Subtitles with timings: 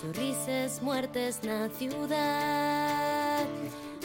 [0.00, 3.46] Sorrises muertes na ciudad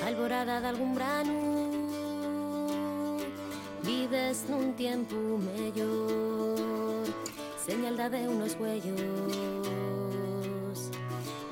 [0.05, 1.69] Alborada de algún brano
[3.83, 7.07] Vives nun tiempo mellor
[7.65, 9.75] Señal da de unos huellos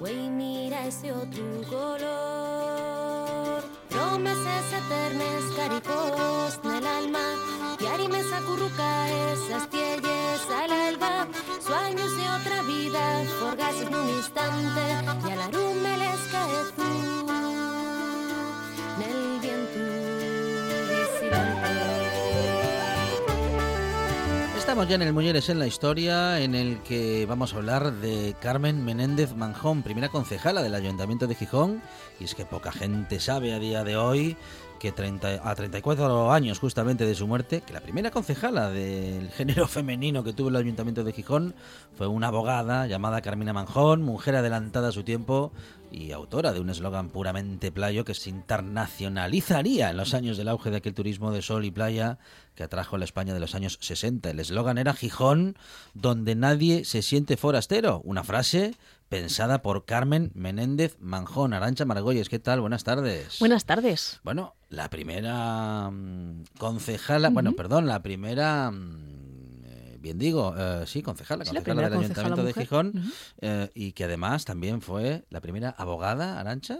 [0.03, 3.63] Güey, mira ese otro color.
[3.88, 7.25] Promesas eternas, caricos en el alma.
[7.80, 9.65] Y arimes acurruca esas.
[11.66, 14.81] Sueños de otra vida, forgas en un instante.
[15.25, 16.83] Y a la rume les cae tú.
[24.58, 28.36] Estamos ya en el Mujeres en la Historia, en el que vamos a hablar de
[28.42, 31.81] Carmen Menéndez Manjón, primera concejala del Ayuntamiento de Gijón.
[32.20, 34.36] Y es que poca gente sabe a día de hoy
[34.84, 39.66] que 30, a 34 años justamente de su muerte, que la primera concejala del género
[39.66, 41.56] femenino que tuvo el Ayuntamiento de Gijón
[41.98, 45.54] fue una abogada llamada Carmina Manjón, mujer adelantada a su tiempo
[45.94, 50.72] y autora de un eslogan puramente playo que se internacionalizaría en los años del auge
[50.72, 52.17] de aquel turismo de sol y playa
[52.55, 54.30] que atrajo a la España de los años 60.
[54.30, 55.55] El eslogan era Gijón,
[55.94, 58.02] donde nadie se siente forastero.
[58.03, 58.75] Una frase
[59.09, 61.53] pensada por Carmen Menéndez Manjón.
[61.53, 62.61] Arancha Margolles, ¿qué tal?
[62.61, 63.38] Buenas tardes.
[63.39, 64.19] Buenas tardes.
[64.23, 68.71] Bueno, la primera mm, concejala, bueno, perdón, la primera...
[70.03, 72.65] Bien digo, eh, sí, concejala, Sí, la concejala del primera concejala Ayuntamiento de.
[72.65, 76.77] Gijón eh, y que además también fue la primera abogada, Arancha.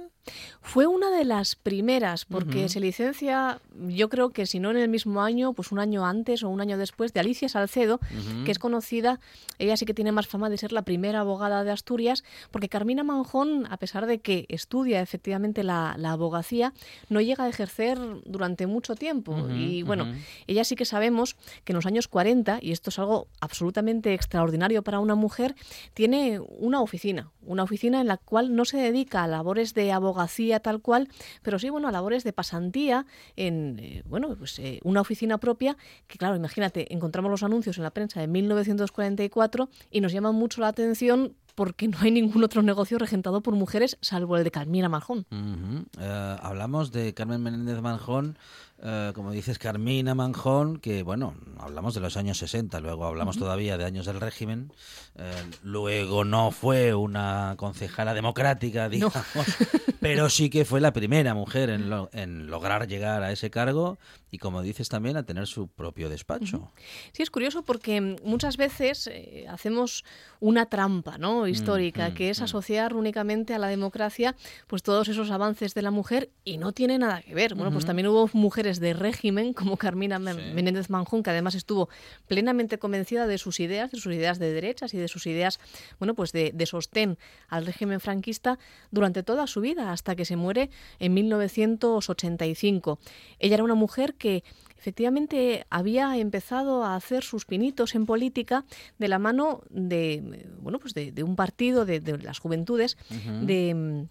[0.62, 4.88] Fue una de las primeras, porque se licencia, yo creo que si no en el
[4.88, 8.00] mismo año, pues un año antes o un año después, de Alicia Salcedo,
[8.46, 9.20] que es conocida,
[9.60, 13.04] ella sí que tiene más fama de ser la primera abogada de Asturias, porque Carmina
[13.04, 16.74] Manjón, a pesar de que estudia efectivamente la, la abogacía,
[17.10, 19.36] no llega a ejercer durante mucho tiempo.
[19.50, 20.14] Y bueno,
[20.48, 21.36] ella sí que sabemos
[21.66, 25.56] que en los años 40, y esto es algo absolutamente extraordinario para una mujer,
[25.94, 30.13] tiene una oficina, una oficina en la cual no se dedica a labores de abogacía
[30.60, 31.10] tal cual,
[31.42, 35.78] pero sí, bueno, a labores de pasantía en, eh, bueno, pues eh, una oficina propia,
[36.08, 40.62] que claro, imagínate, encontramos los anuncios en la prensa de 1944 y nos llaman mucho
[40.62, 44.90] la atención porque no hay ningún otro negocio regentado por mujeres salvo el de Carmina
[44.90, 45.26] Marjón.
[45.32, 45.86] Ujú.
[46.00, 48.38] Eh, hablamos de Carmen Menéndez Manjón,
[48.86, 53.78] eh, como dices, Carmina Manjón, que bueno, hablamos de los años 60, luego hablamos todavía
[53.78, 54.72] de años del régimen,
[55.16, 55.32] eh,
[55.64, 59.14] luego no fue una concejala democrática, digamos,
[60.02, 63.98] pero sí que fue la primera mujer en, lo- en lograr llegar a ese cargo
[64.32, 66.72] y, como dices también, a tener su propio despacho.
[67.14, 70.04] Sí, es curioso porque mm, muchas veces eh, hacemos
[70.40, 71.48] una trampa ¿no?
[71.48, 72.44] histórica, mm, que es mm.
[72.44, 74.36] asociar únicamente a la democracia
[74.68, 77.54] pues todos esos avances de la mujer y no tiene nada que ver.
[77.56, 80.54] Bueno, pues también hubo mujeres de régimen como Carmina Sí.
[80.54, 81.90] Menéndez Manjón, que además estuvo
[82.28, 85.60] plenamente convencida de sus ideas, de sus ideas de derechas y de sus ideas,
[86.00, 87.18] bueno, pues de, de sostén
[87.48, 88.60] al régimen franquista
[88.92, 90.70] durante toda su vida, hasta que se muere
[91.00, 93.00] en 1985.
[93.40, 94.44] Ella era una mujer que
[94.78, 98.66] efectivamente había empezado a hacer sus pinitos en política
[99.00, 102.98] de la mano de bueno pues de, de un partido de, de las juventudes
[103.42, 104.10] de mm,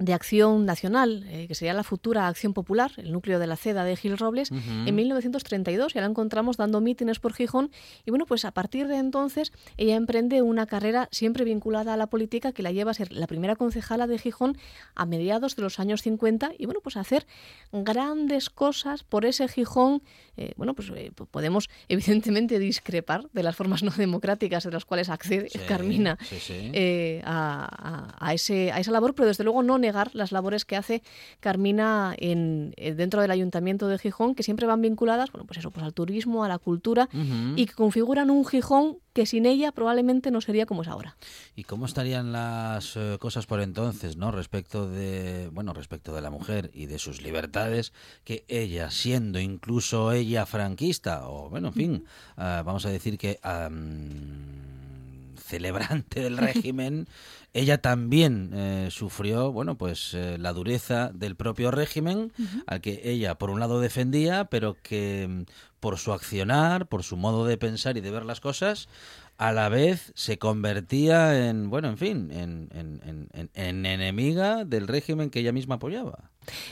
[0.00, 3.84] de Acción Nacional, eh, que sería la futura Acción Popular, el núcleo de la CEDA
[3.84, 5.94] de Gil Robles, en 1932.
[5.94, 7.70] Ya la encontramos dando mítines por Gijón.
[8.04, 12.08] Y bueno, pues a partir de entonces ella emprende una carrera siempre vinculada a la
[12.08, 14.58] política que la lleva a ser la primera concejala de Gijón
[14.96, 17.26] a mediados de los años 50 y bueno, pues a hacer
[17.72, 20.02] grandes cosas por ese Gijón.
[20.36, 24.84] Eh, bueno, pues eh, po- podemos evidentemente discrepar de las formas no democráticas de las
[24.84, 27.20] cuales accede Sí, Carmina sí, sí.
[27.24, 30.76] a, a- a ese, a esa labor, pero desde luego no negar las labores que
[30.76, 31.02] hace
[31.40, 35.70] Carmina en, eh, dentro del Ayuntamiento de Gijón, que siempre van vinculadas bueno, pues eso,
[35.70, 37.08] pues al turismo, a la cultura
[37.56, 41.16] y que configuran un Gijón que sin ella probablemente no sería como es ahora.
[41.54, 44.32] ¿Y cómo estarían las eh, cosas por entonces, no?
[44.32, 47.92] Respecto de, bueno, respecto de la mujer y de sus libertades,
[48.24, 52.04] que ella, siendo incluso ella franquista, o bueno, en fin,
[52.36, 53.38] ah, vamos a decir que
[55.44, 57.06] celebrante del régimen,
[57.52, 62.32] ella también eh, sufrió, bueno, pues eh, la dureza del propio régimen,
[62.66, 65.42] al que ella por un lado defendía, pero que mm,
[65.80, 68.88] por su accionar, por su modo de pensar y de ver las cosas,
[69.36, 74.88] a la vez se convertía en, bueno, en fin, en, en, en, en enemiga del
[74.88, 76.30] régimen que ella misma apoyaba.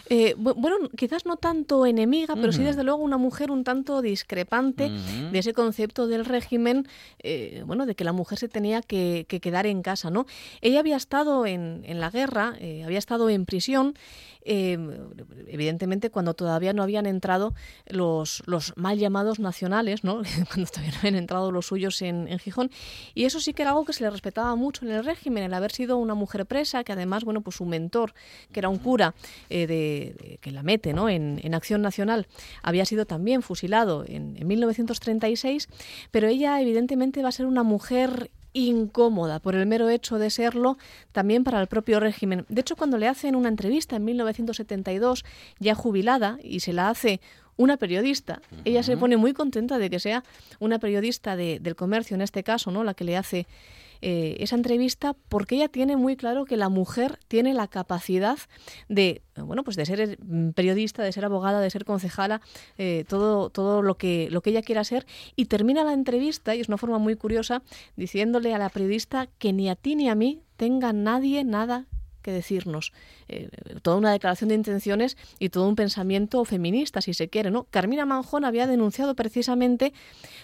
[0.09, 4.91] Eh, bueno, quizás no tanto enemiga, pero sí desde luego una mujer un tanto discrepante
[4.91, 6.87] de ese concepto del régimen,
[7.21, 10.27] eh, bueno, de que la mujer se tenía que, quedar en casa, ¿no?
[10.61, 13.95] Ella había estado en, en la guerra, eh, había estado en prisión,
[14.45, 17.55] evidentemente cuando todavía no habían entrado
[17.87, 20.23] los, los mal llamados nacionales, ¿no?
[20.53, 22.71] cuando todavía no habían entrado los suyos en, en Gijón,
[23.15, 25.55] y eso sí que era algo que se le respetaba mucho en el régimen, el
[25.55, 28.15] haber sido una mujer presa, que además, bueno, pues su mentor,
[28.53, 29.15] que era un cura,
[29.67, 31.09] de, que la mete ¿no?
[31.09, 32.27] en, Acción Nacional,
[32.63, 35.69] había sido también fusilado en, 1936,
[36.11, 40.77] pero ella evidentemente va a ser una mujer incómoda por el mero hecho de serlo
[41.13, 42.45] también para el propio régimen.
[42.49, 45.25] De hecho, cuando le hacen una entrevista en 1972,
[45.59, 47.21] ya jubilada, y se la hace
[47.57, 50.25] una periodista, ella se pone muy contenta de que sea
[50.59, 52.83] una periodista del comercio, en este caso, ¿no?
[52.83, 53.47] la que le hace
[54.03, 58.37] eh, esa entrevista porque ella tiene muy claro que la mujer tiene la capacidad
[58.89, 62.41] de bueno pues de ser mm, periodista de ser abogada de ser concejala
[62.79, 65.07] eh, todo todo lo que lo que ella quiera ser
[65.37, 67.63] y termina la entrevista y es una forma muy curiosa
[67.97, 71.87] diciéndole a la periodista que ni a ti ni a mí tenga nadie nada
[72.23, 72.93] que decirnos.
[73.29, 73.49] Eh,
[73.83, 77.65] toda una declaración de intenciones y todo un pensamiento feminista, si se quiere, ¿no?
[77.65, 79.93] Carmina Manjón había denunciado precisamente,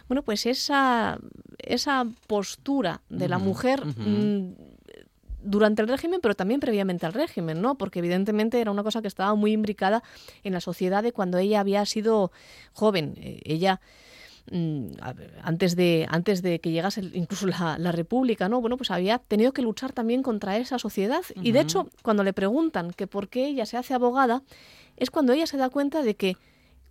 [0.09, 1.19] bueno, pues esa,
[1.59, 4.53] esa postura de la mujer mm,
[5.43, 7.77] durante el régimen, pero también previamente al régimen, ¿no?
[7.77, 10.03] Porque evidentemente era una cosa que estaba muy imbricada
[10.45, 12.33] en la sociedad de cuando ella había sido
[12.73, 13.15] joven.
[13.19, 13.81] Eh, ella
[15.43, 18.61] antes de antes de que llegase incluso la, República, ¿no?
[18.61, 21.23] Bueno, pues había tenido que luchar también contra esa sociedad.
[21.43, 24.43] Y de hecho, cuando le preguntan que por qué ella se hace abogada,
[24.97, 26.37] es cuando ella se da cuenta de que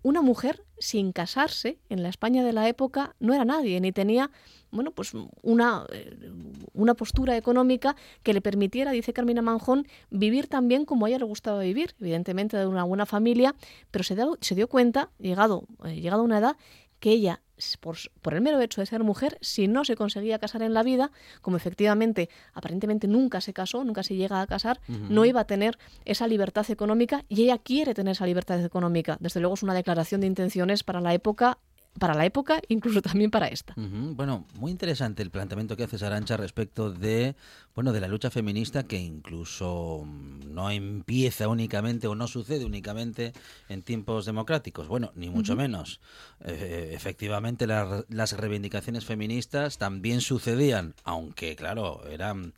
[0.04, 4.32] una mujer sin casarse en la España de la época no era nadie, ni tenía
[4.72, 6.32] bueno, pues una, eh,
[6.74, 11.26] una postura económica que le permitiera, dice Carmina Manjón, vivir también como a ella le
[11.26, 13.56] gustaba vivir, evidentemente de una buena familia,
[13.92, 16.58] pero se, se dio cuenta, llegado, eh, llegado a una edad,
[17.00, 17.42] que ella
[17.80, 20.84] por, por, el mero hecho de ser mujer, si no se conseguía casar en la
[20.84, 21.12] vida,
[21.42, 25.78] como efectivamente aparentemente nunca se casó, nunca se llega a casar, no iba a tener
[26.06, 29.18] esa libertad económica y ella quiere tener esa libertad económica.
[29.20, 31.58] Desde luego es una declaración de intenciones para la época
[31.98, 33.74] para la época, incluso también para esta.
[33.76, 37.36] Bueno, muy interesante el planteamiento que hace Arancha respecto de,
[37.76, 43.34] bueno, de la lucha feminista que incluso mm, no empieza únicamente o no sucede únicamente
[43.70, 44.88] en tiempos democráticos.
[44.88, 46.00] Bueno, ni mucho menos.
[46.44, 52.54] Eh, efectivamente, las reivindicaciones feministas también sucedían, aunque, claro, eran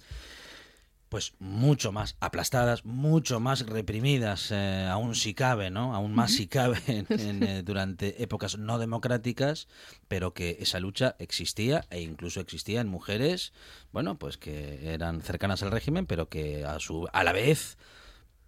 [1.09, 5.95] pues mucho más aplastadas, mucho más reprimidas, eh, aún si cabe, ¿no?
[5.95, 9.67] Aún más si cabe eh, durante épocas no democráticas,
[10.07, 13.53] pero que esa lucha existía e incluso existía en mujeres,
[13.91, 17.77] bueno, pues que eran cercanas al régimen, pero que a su a la vez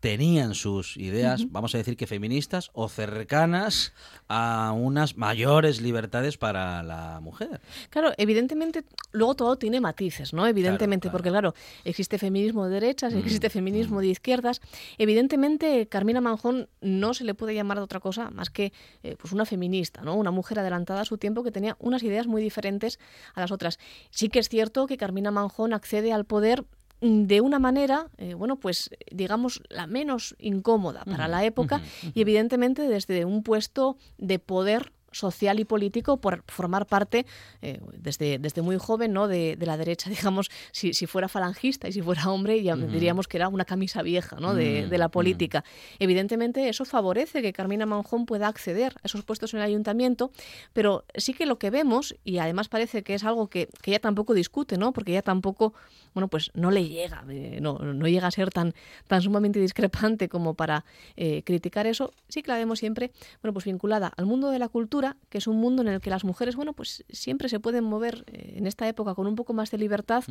[0.02, 3.94] tenían sus ideas, vamos a decir que feministas o cercanas
[4.28, 7.62] a unas mayores libertades para la mujer.
[7.92, 10.48] Claro, evidentemente, luego todo tiene matices, ¿no?
[10.48, 11.54] Evidentemente, porque claro,
[11.86, 14.02] existe feminismo de derechas, mm, existe feminismo mm.
[14.02, 14.62] de izquierdas.
[14.98, 18.74] Evidentemente, Carmina Manjón no se le puede llamar de otra cosa más que
[19.04, 20.16] eh, pues una feminista, ¿no?
[20.16, 23.00] Una mujer adelantada a su tiempo que tenía unas ideas muy diferentes
[23.36, 23.78] a las otras.
[24.10, 26.66] Sí que es cierto que Carmina Manjón accede al poder
[27.02, 31.82] de una manera, eh, bueno, pues digamos la menos incómoda para la época
[32.14, 37.26] y evidentemente desde un puesto de poder social y político por formar parte
[37.62, 39.28] eh, desde, desde muy joven ¿no?
[39.28, 43.38] de, la derecha, digamos, si, si, fuera falangista y si fuera hombre, ya diríamos que
[43.38, 44.54] era una camisa vieja ¿no?
[44.54, 45.64] de, de, la política.
[46.00, 50.32] Evidentemente eso favorece que Carmina Manjón pueda acceder a esos puestos en el ayuntamiento,
[50.74, 54.00] pero sí que lo que vemos, y además parece que es algo que, que ella
[54.00, 54.94] tampoco discute, ¿no?
[54.94, 55.74] porque ella tampoco,
[56.14, 58.74] bueno, pues no le llega, eh, no, no llega a ser tan,
[59.08, 63.66] tan sumamente discrepante como para eh, criticar eso, sí que la vemos siempre, bueno, pues
[63.66, 66.56] vinculada al mundo de la cultura, que es un mundo en el que las mujeres,
[66.56, 69.78] bueno, pues siempre se pueden mover eh, en esta época con un poco más de
[69.78, 70.24] libertad,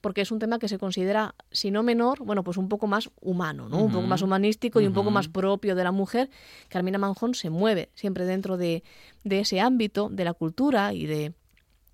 [0.00, 3.10] porque es un tema que se considera, si no menor, bueno, pues un poco más
[3.20, 3.78] humano, ¿no?
[3.78, 6.30] Un poco más humanístico y un poco más propio de la mujer.
[6.68, 8.82] Carmina Manjón se mueve siempre dentro de,
[9.24, 11.34] de ese ámbito de la cultura y de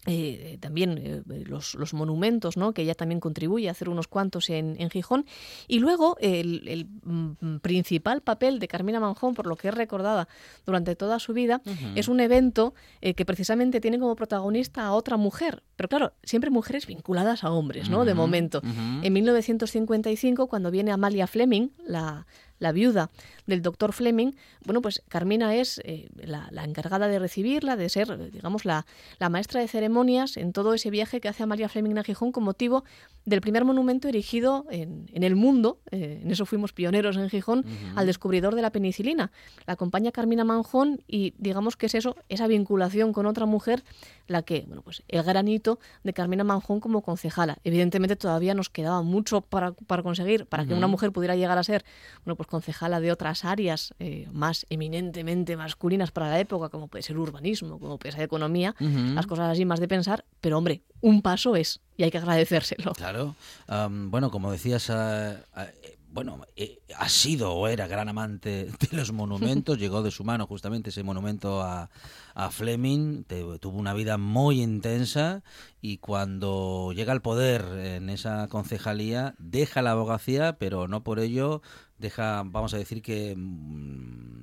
[0.04, 2.72] eh, también eh, los, los, monumentos, ¿no?
[2.72, 5.26] que ella también contribuye a hacer unos cuantos en, en Gijón.
[5.68, 10.26] Y luego el, el, mm, principal papel de Carmina Manjón, por lo que es recordada
[10.66, 11.92] durante toda su vida, uh -huh.
[11.94, 15.62] es un evento eh, que precisamente tiene como protagonista a otra mujer.
[15.76, 17.98] Pero claro, siempre mujeres vinculadas a hombres, ¿no?
[17.98, 18.06] Uh -huh.
[18.06, 18.60] De momento.
[18.64, 19.06] Uh -huh.
[19.06, 22.26] En 1955, cuando viene Amalia Fleming, la,
[22.62, 23.10] la viuda
[23.46, 24.32] del doctor Fleming,
[24.64, 28.86] bueno, pues Carmina es eh, la, la, encargada de recibirla, de ser, digamos, la,
[29.18, 32.44] la, maestra de ceremonias en todo ese viaje que hace Amalia Fleming a Gijón con
[32.44, 32.84] motivo
[33.24, 37.60] del primer monumento erigido en, en el mundo, eh, en eso fuimos pioneros en Gijón,
[37.60, 37.92] uh -huh.
[37.96, 39.32] al descubridor de la penicilina.
[39.66, 43.82] La acompaña Carmina Manjón y digamos que es eso, esa vinculación con otra mujer,
[44.28, 47.58] la que, bueno, pues el granito de Carmina Manjón como concejala.
[47.64, 50.68] Evidentemente todavía nos quedaba mucho para, para conseguir, para uh -huh.
[50.68, 51.84] que una mujer pudiera llegar a ser,
[52.24, 57.02] bueno, pues concejala de otras áreas eh, más eminentemente masculinas para la época, como puede
[57.02, 59.14] ser urbanismo, como puede ser economía, uh -huh.
[59.14, 62.92] las cosas así más de pensar, pero hombre, un paso es y hay que agradecérselo.
[62.92, 63.34] Claro.
[63.68, 65.60] Um, bueno, como decías, uh, uh,
[66.12, 70.46] bueno, eh, ha sido o era gran amante de los monumentos, llegó de su mano
[70.46, 71.90] justamente ese monumento a,
[72.34, 75.42] a Fleming, te, tuvo una vida muy intensa
[75.80, 81.62] y cuando llega al poder en esa concejalía deja la abogacía, pero no por ello
[82.02, 83.34] deja, vamos a decir que,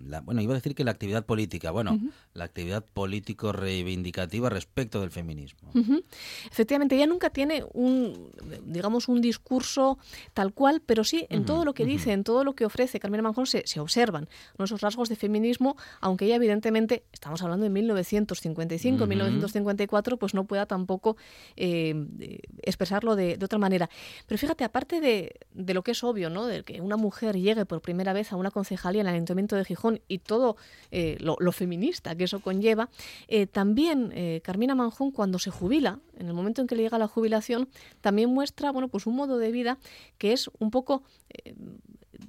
[0.07, 2.11] la, bueno, iba a decir que la actividad política, bueno, uh -huh.
[2.33, 5.69] la actividad político reivindicativa respecto del feminismo.
[5.75, 6.03] Uh -huh.
[6.49, 8.31] Efectivamente, ella nunca tiene un,
[8.65, 9.99] digamos, un discurso
[10.33, 11.45] tal cual, pero sí en uh -huh.
[11.45, 14.65] todo lo que dice, en todo lo que ofrece Carmena Manjón se, se observan ¿no?
[14.65, 20.65] esos rasgos de feminismo, aunque ella evidentemente, estamos hablando de 1955, 1954, pues no pueda
[20.65, 21.17] tampoco
[21.55, 21.93] eh,
[22.63, 23.89] expresarlo de, de, otra manera.
[24.25, 26.45] Pero fíjate, aparte de, de lo que es obvio, ¿no?
[26.47, 29.65] De que una mujer llegue por primera vez a una concejalía en el Ayuntamiento de
[29.65, 30.55] Gijón y todo
[30.91, 32.89] eh, lo, feminista que eso conlleva,
[33.27, 36.97] eh, también eh, Carmina Manjón cuando se jubila, en el momento en que le llega
[36.97, 37.69] la jubilación,
[38.01, 39.77] también muestra bueno, pues un modo de vida
[40.17, 41.03] que es un poco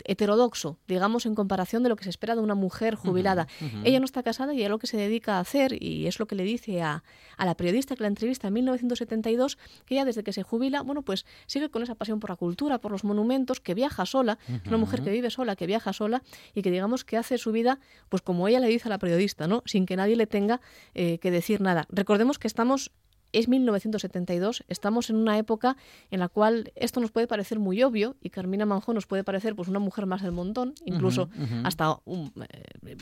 [0.04, 3.46] heterodoxo, digamos, en comparación de lo que se espera de una mujer jubilada.
[3.60, 3.87] Uh -huh, uh -huh.
[3.87, 6.26] Ella no está casada y es lo que se dedica a hacer, y es lo
[6.26, 7.02] que le dice a,
[7.37, 11.02] a, la periodista que la entrevista en 1972, que ella desde que se jubila, bueno,
[11.02, 14.52] pues sigue con esa pasión por la cultura, por los monumentos, que viaja sola, uh
[14.52, 14.68] -huh.
[14.68, 16.22] una mujer que vive sola, que viaja sola,
[16.54, 19.46] y que digamos que hace su vida, pues como ella le dice a la periodista,
[19.46, 19.62] ¿no?
[19.66, 20.60] Sin que nadie le tenga
[20.94, 21.87] eh, que decir nada.
[21.90, 22.90] Recordemos que estamos
[23.32, 25.76] es 1972, estamos en una época
[26.10, 29.54] en la cual esto nos puede parecer muy obvio y Carmina Manjón nos puede parecer
[29.54, 31.66] pues una mujer más del montón, incluso uh -huh, uh -huh.
[31.66, 32.99] hasta un, eh,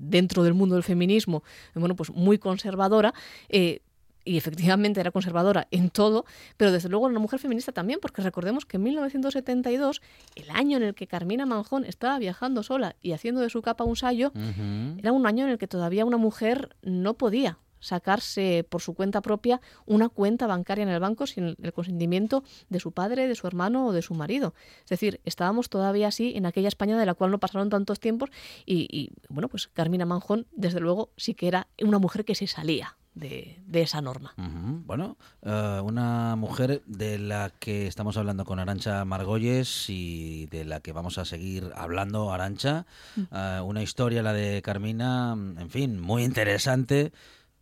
[0.00, 1.42] dentro del mundo del feminismo,
[1.74, 3.14] bueno, pues muy conservadora.
[3.48, 3.80] Eh,
[4.24, 6.26] y efectivamente era conservadora en todo,
[6.58, 10.02] pero desde luego una mujer feminista también, porque recordemos que en 1972,
[10.34, 13.84] el año en el que Carmina Manjón estaba viajando sola y haciendo de su capa
[13.84, 14.98] un sayo, uh -huh.
[14.98, 19.20] era un año en el que todavía una mujer no podía sacarse por su cuenta
[19.20, 23.46] propia una cuenta bancaria en el banco sin el consentimiento de su padre, de su
[23.46, 24.54] hermano o de su marido.
[24.84, 28.30] Es decir, estábamos todavía así en aquella España de la cual no pasaron tantos tiempos
[28.66, 32.46] y, y bueno, pues Carmina Manjón, desde luego, sí que era una mujer que se
[32.46, 34.34] salía de, de, esa norma.
[34.36, 34.82] Uh -huh.
[34.84, 40.80] Bueno, uh, una mujer de la que estamos hablando con Arancha Margolles y de la
[40.80, 42.86] que vamos a seguir hablando, Arancha.
[43.16, 47.12] Uh, una historia, la de Carmina, en fin, muy interesante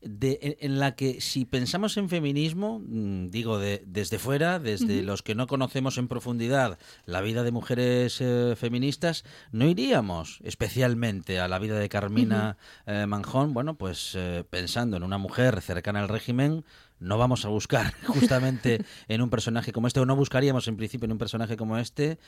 [0.09, 5.03] de, en la que si pensamos en feminismo, mm, digo de, desde fuera, desde uh
[5.03, 5.05] -huh.
[5.05, 11.41] los que no conocemos en profundidad la vida de mujeres eh, feministas, no iríamos especialmente
[11.41, 13.03] a la vida de Carmina uh -huh.
[13.03, 16.65] eh, Manjón, bueno, pues eh, pensando en una mujer cercana al régimen,
[16.99, 21.07] no vamos a buscar justamente en un personaje como este, o no buscaríamos en principio
[21.07, 22.19] en un personaje como este,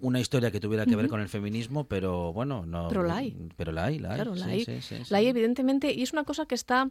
[0.00, 1.10] una historia que tuviera que ver uh -huh.
[1.10, 2.88] con el feminismo, pero bueno, no.
[2.88, 3.36] Pero la hay.
[3.56, 4.14] Pero la hay, la hay.
[4.16, 4.64] Claro, la, sí, hay.
[4.64, 6.90] Sí, sí, la hay, evidentemente, y es una cosa que está.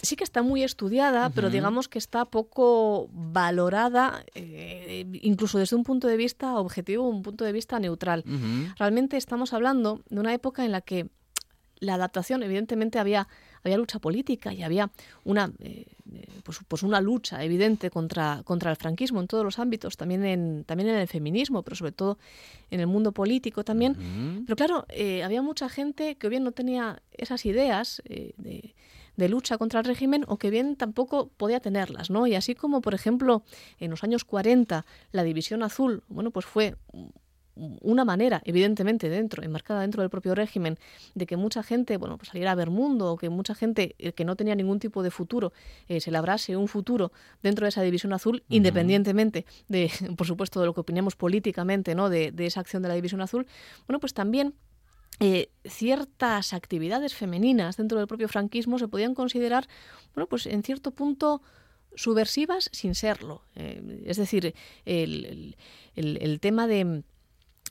[0.00, 1.32] Sí que está muy estudiada, uh -huh.
[1.34, 7.22] pero digamos que está poco valorada, eh, incluso desde un punto de vista objetivo, un
[7.22, 8.24] punto de vista neutral.
[8.26, 8.74] Uh -huh.
[8.78, 11.08] Realmente estamos hablando de una época en la que
[11.78, 13.28] la adaptación, evidentemente, había
[13.66, 14.90] había lucha política y había
[15.24, 15.86] una, eh,
[16.42, 20.64] pues, pues, una lucha evidente contra, contra el franquismo en todos los ámbitos, también en,
[20.64, 22.18] también en el feminismo, pero sobre todo
[22.70, 23.92] en el mundo político también.
[23.92, 24.44] Uh -huh.
[24.44, 28.74] Pero claro, eh, había mucha gente que bien no tenía esas ideas eh, de,
[29.16, 32.26] de, lucha contra el régimen o que bien tampoco podía tenerlas, ¿no?
[32.26, 33.42] Y así como, por ejemplo,
[33.80, 36.76] en los años 40 la División Azul, bueno, pues fue
[37.56, 40.78] una manera, evidentemente, dentro, enmarcada dentro del propio régimen,
[41.14, 44.12] de que mucha gente, bueno, pues saliera a ver mundo, o que mucha gente eh,
[44.12, 45.52] que no tenía ningún tipo de futuro
[45.88, 48.56] eh, se labrase un futuro dentro de esa división azul, uh -huh.
[48.56, 52.10] independientemente de, por supuesto, de lo que opinemos políticamente, ¿no?
[52.10, 53.46] De, de esa acción de la división azul,
[53.86, 54.54] bueno, pues también
[55.18, 59.66] eh, ciertas actividades femeninas dentro del propio franquismo se podían considerar,
[60.14, 61.40] bueno, pues en cierto punto
[61.94, 63.42] subversivas sin serlo.
[63.54, 65.56] Eh, es decir, el,
[66.40, 67.02] tema de,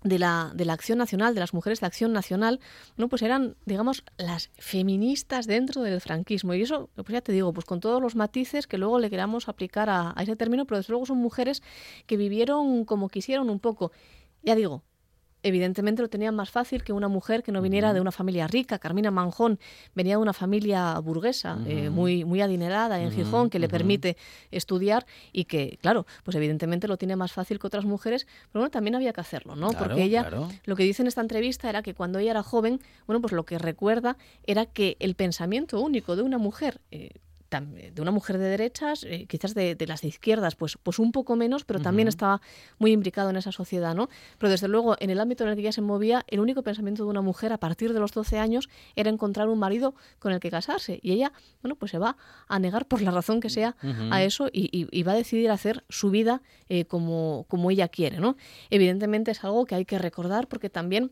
[0.05, 2.59] de, la, de la acción nacional, de las mujeres de acción nacional,
[2.95, 6.53] no, pues eran, digamos, las feministas dentro del franquismo.
[6.53, 9.49] Y eso, pues ya te digo, pues con todos los matices que luego le queramos
[9.49, 11.63] aplicar a, a ese término, pero desde luego son mujeres
[12.05, 13.91] que vivieron como quisieron un poco.
[14.43, 14.83] Ya digo,
[15.45, 18.79] evidentemente lo tenía más fácil que una mujer que no viniera de una familia rica.
[18.79, 19.59] Carmina Manjón
[19.93, 24.17] venía de una familia burguesa, eh, muy, muy adinerada en Gijón, que le permite
[24.49, 28.71] estudiar y que, claro, pues evidentemente lo tiene más fácil que otras mujeres, pero bueno,
[28.71, 29.69] también había que hacerlo, ¿no?
[29.69, 30.27] Porque ella,
[30.65, 33.45] lo que dice en esta entrevista era que cuando ella era joven, bueno, pues lo
[33.45, 37.11] que recuerda era que el pensamiento único de una mujer, eh,
[37.61, 41.35] de una mujer de derechas, eh, quizás de, las de izquierdas, pues, pues un poco
[41.35, 42.41] menos, pero también estaba
[42.79, 44.09] muy implicado en esa sociedad, ¿no?
[44.37, 47.03] Pero desde luego, en el ámbito en el que ella se movía, el único pensamiento
[47.03, 50.39] de una mujer a partir de los 12 años era encontrar un marido con el
[50.39, 50.99] que casarse.
[51.01, 51.31] Y ella,
[51.61, 53.75] bueno, pues se va a negar por la razón que sea
[54.11, 58.37] a eso y, va a decidir hacer su vida eh, como, como ella quiere, ¿no?
[58.71, 61.11] Evidentemente es algo que hay que recordar porque también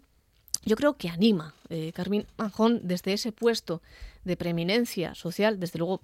[0.65, 3.81] yo creo que anima eh, Carmín Manjón desde ese puesto
[4.23, 6.01] de preeminencia social, desde luego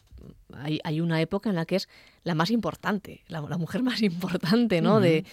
[0.54, 1.88] hay, hay, una época en la que es
[2.24, 5.00] la más importante, la, mujer más importante ¿no?
[5.00, 5.26] de,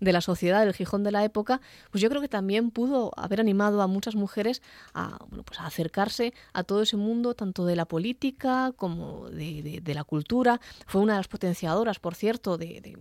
[0.00, 3.40] de, la sociedad, del Gijón de la época, pues yo creo que también pudo haber
[3.40, 4.62] animado a muchas mujeres
[4.94, 9.80] a, bueno, pues a acercarse a todo ese mundo, tanto de la política como de,
[9.82, 10.60] de, la cultura.
[10.86, 12.96] Fue una de las potenciadoras, por cierto, de,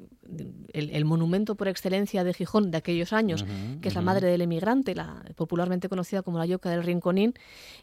[0.74, 3.46] el, monumento por excelencia de Gijón de aquellos años,
[3.82, 7.34] que es la madre del emigrante, la, popularmente conocida como la Yoca del Rinconín,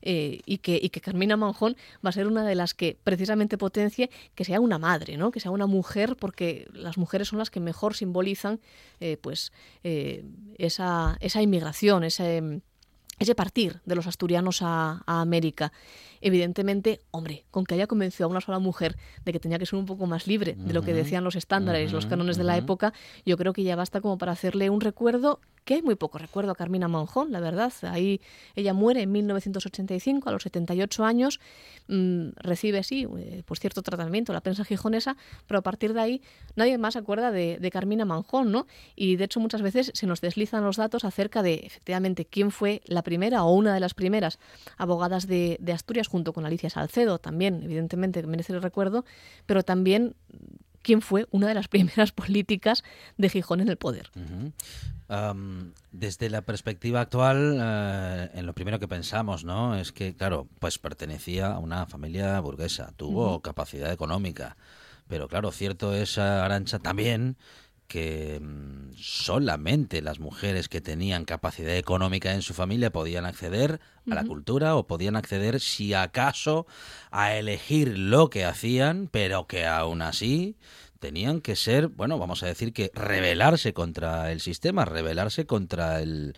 [0.03, 4.11] eh, y, que, y que Carmina Va a ser una de las que precisamente potencie
[4.35, 5.31] que sea una madre, ¿no?
[5.31, 8.61] que sea una mujer, porque las mujeres son las que mejor simbolizan
[9.01, 9.53] eh, pues,
[9.85, 10.25] eh,
[10.57, 12.61] esa, esa inmigración, ese,
[13.19, 15.73] ese partir de los asturianos a, América.
[16.21, 19.79] Evidentemente, hombre, con que haya convencido a una sola mujer de que tenía que ser
[19.79, 22.93] un poco más libre de lo que decían los estándares, los cánones de la época,
[23.25, 26.55] yo creo que ya basta como para hacerle un recuerdo que muy poco recuerdo a
[26.55, 27.71] Carmina Monjón, la verdad.
[27.83, 28.23] Ahí
[28.57, 31.41] ella muere en 1985 a los 78 años,
[31.89, 33.07] mm, recibe sí,
[33.45, 36.23] pues cierto tratamiento la prensa gijonesa, pero a partir de ahí
[36.57, 38.67] nadie más se acuerda de, Carmina Manjón, ¿no?
[38.97, 42.81] Y de hecho muchas veces se nos deslizan los datos acerca de efectivamente quién fue
[42.87, 44.39] la primera o una de las primeras
[44.79, 49.05] abogadas de Asturias junto con Alicia Salcedo, también evidentemente merece el recuerdo,
[49.45, 50.15] pero también
[50.83, 52.85] quién fue una de las primeras políticas
[53.17, 54.11] de Gijón en el poder.
[55.91, 59.77] Desde la perspectiva actual, eh, en lo primero que pensamos, ¿no?
[59.77, 64.57] Es que, claro, pues pertenecía a una familia burguesa, tuvo capacidad económica,
[65.09, 67.37] pero claro, cierto es, Arancha, también
[67.89, 74.15] que mm, solamente las mujeres que tenían capacidad económica en su familia podían acceder a
[74.15, 76.67] la cultura o podían acceder, si acaso,
[77.11, 80.57] a elegir lo que hacían, pero que aún así
[80.99, 86.35] tenían que ser, bueno, vamos a decir que rebelarse contra el sistema, rebelarse contra el,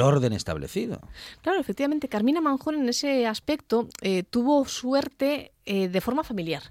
[0.00, 1.00] orden establecido.
[1.42, 6.62] Claro, efectivamente, Carmina Manjón en ese aspecto eh, tuvo suerte eh, de forma familiar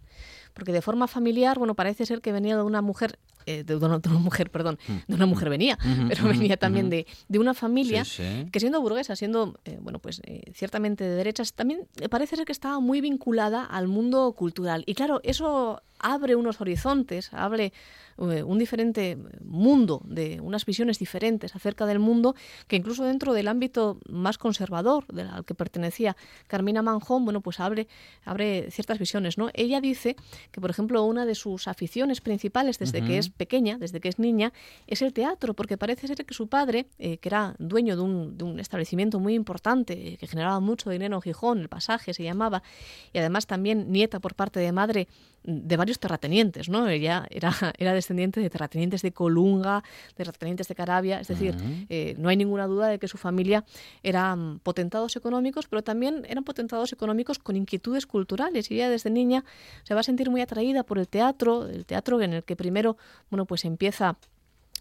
[0.59, 3.99] porque de forma familiar, bueno, parece ser que venía de una mujer eh, de, una,
[4.19, 4.93] mujer, perdón, mm.
[5.08, 9.60] de una mujer venía, pero venía también de, de una familia que siendo burguesa, siendo,
[9.82, 10.21] bueno, pues
[10.54, 14.84] ciertamente de derechas, también parece ser que estaba muy vinculada al mundo cultural.
[14.86, 17.73] Y claro, eso abre unos horizontes, abre
[18.17, 22.35] eh, un diferente mundo, de unas visiones diferentes acerca del mundo,
[22.67, 27.88] que incluso dentro del ámbito más conservador al que pertenecía Carmina Manjón, bueno, pues abre,
[28.25, 29.49] abre ciertas visiones, ¿no?
[29.53, 30.17] Ella dice
[30.51, 34.19] que, por ejemplo, una de sus aficiones principales desde que es pequeña, desde que es
[34.19, 34.51] niña,
[34.88, 38.38] es el teatro, porque parece ser que su padre, eh, que era dueño de un,
[38.38, 42.63] de un establecimiento muy importante, que generaba mucho dinero en Gijón, el pasaje se llamaba,
[43.13, 45.07] y además también nieta por parte de madre
[45.43, 46.88] de varios terratenientes, ¿no?
[46.88, 51.56] Ella era, era descendiente de terratenientes de Colunga, de terratenientes de Carabia, es decir,
[51.89, 53.65] eh, no hay ninguna duda de que su familia
[54.04, 58.69] eran potentados económicos, pero también eran potentados económicos con inquietudes culturales.
[58.71, 59.45] Y ella desde niña
[59.84, 62.97] se va a sentir muy atraída por el teatro, el teatro en el que primero,
[63.30, 64.17] bueno, pues empieza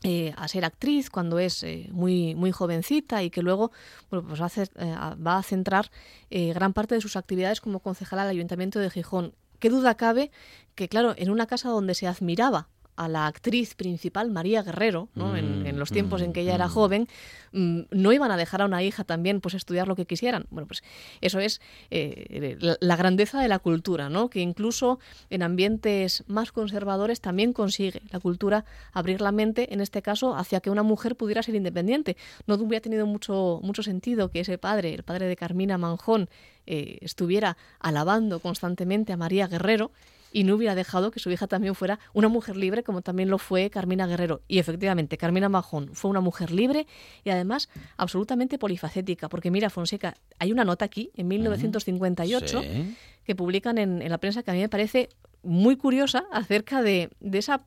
[0.04, 3.72] eh, a ser actriz cuando es eh, muy muy jovencita y que luego
[4.10, 5.90] bueno, pues va, a, va a centrar
[6.30, 10.30] gran parte de sus actividades como concejala del Ayuntamiento de Gijón qué duda cabe
[10.74, 15.36] que, claro, en una casa donde se admiraba a la actriz principal, María Guerrero, ¿no?
[15.36, 16.70] en, Mm, en los tiempos en que ella era mm.
[16.70, 17.08] joven,
[17.52, 20.46] mm, no iban a dejar a una hija también pues estudiar lo que quisieran.
[20.50, 20.82] Bueno, pues
[21.20, 24.28] eso es eh, la, la grandeza de la cultura, ¿no?
[24.30, 24.98] Que incluso
[25.30, 30.60] en ambientes más conservadores también consigue la cultura abrir la mente, en este caso, hacia
[30.60, 32.16] que una mujer pudiera ser independiente.
[32.46, 36.28] No hubiera tenido mucho, mucho sentido que ese padre, el padre de Carmina Manjón,
[36.66, 39.90] eh, estuviera alabando constantemente a María Guerrero
[40.32, 43.38] y no hubiera dejado que su hija también fuera una mujer libre, como también lo
[43.38, 44.42] fue Carmina Guerrero.
[44.48, 46.86] Y efectivamente, Carmina Majón fue una mujer libre
[47.24, 52.96] y además absolutamente polifacética, porque mira, Fonseca, hay una nota aquí, en 1958, Sí.
[53.24, 55.08] que publican en, en la prensa que a mí me parece
[55.42, 57.62] muy curiosa acerca de, de esa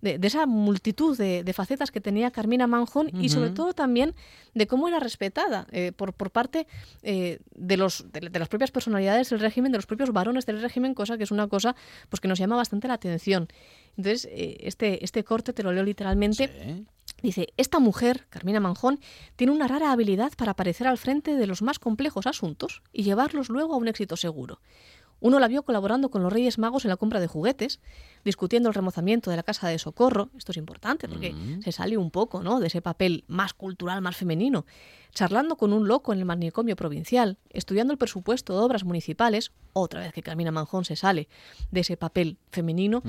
[0.00, 4.14] de, de esa multitud de, de facetas que tenía Carmina Manjón y sobre todo también
[4.54, 6.66] de cómo era respetada eh, por, por parte
[7.02, 10.60] eh, de, los, de, de las propias personalidades del régimen, de los propios varones del
[10.60, 11.74] régimen, cosa que es una cosa
[12.08, 13.48] pues que nos llama bastante la atención.
[13.96, 16.48] Entonces, eh, este, este corte te lo leo literalmente.
[16.48, 16.86] Sí.
[17.20, 19.00] Dice, esta mujer, Carmina Manjón,
[19.34, 23.48] tiene una rara habilidad para aparecer al frente de los más complejos asuntos y llevarlos
[23.48, 24.60] luego a un éxito seguro.
[25.20, 27.80] Uno la vio colaborando con los Reyes Magos en la compra de juguetes,
[28.24, 30.30] discutiendo el remozamiento de la casa de socorro.
[30.36, 31.62] Esto es importante porque Mm.
[31.62, 32.60] se sale un poco ¿no?
[32.60, 34.64] de ese papel más cultural, más femenino.
[35.12, 40.00] Charlando con un loco en el manicomio provincial, estudiando el presupuesto de obras municipales, otra
[40.00, 41.28] vez que Carmina Manjón se sale
[41.70, 43.02] de ese papel femenino,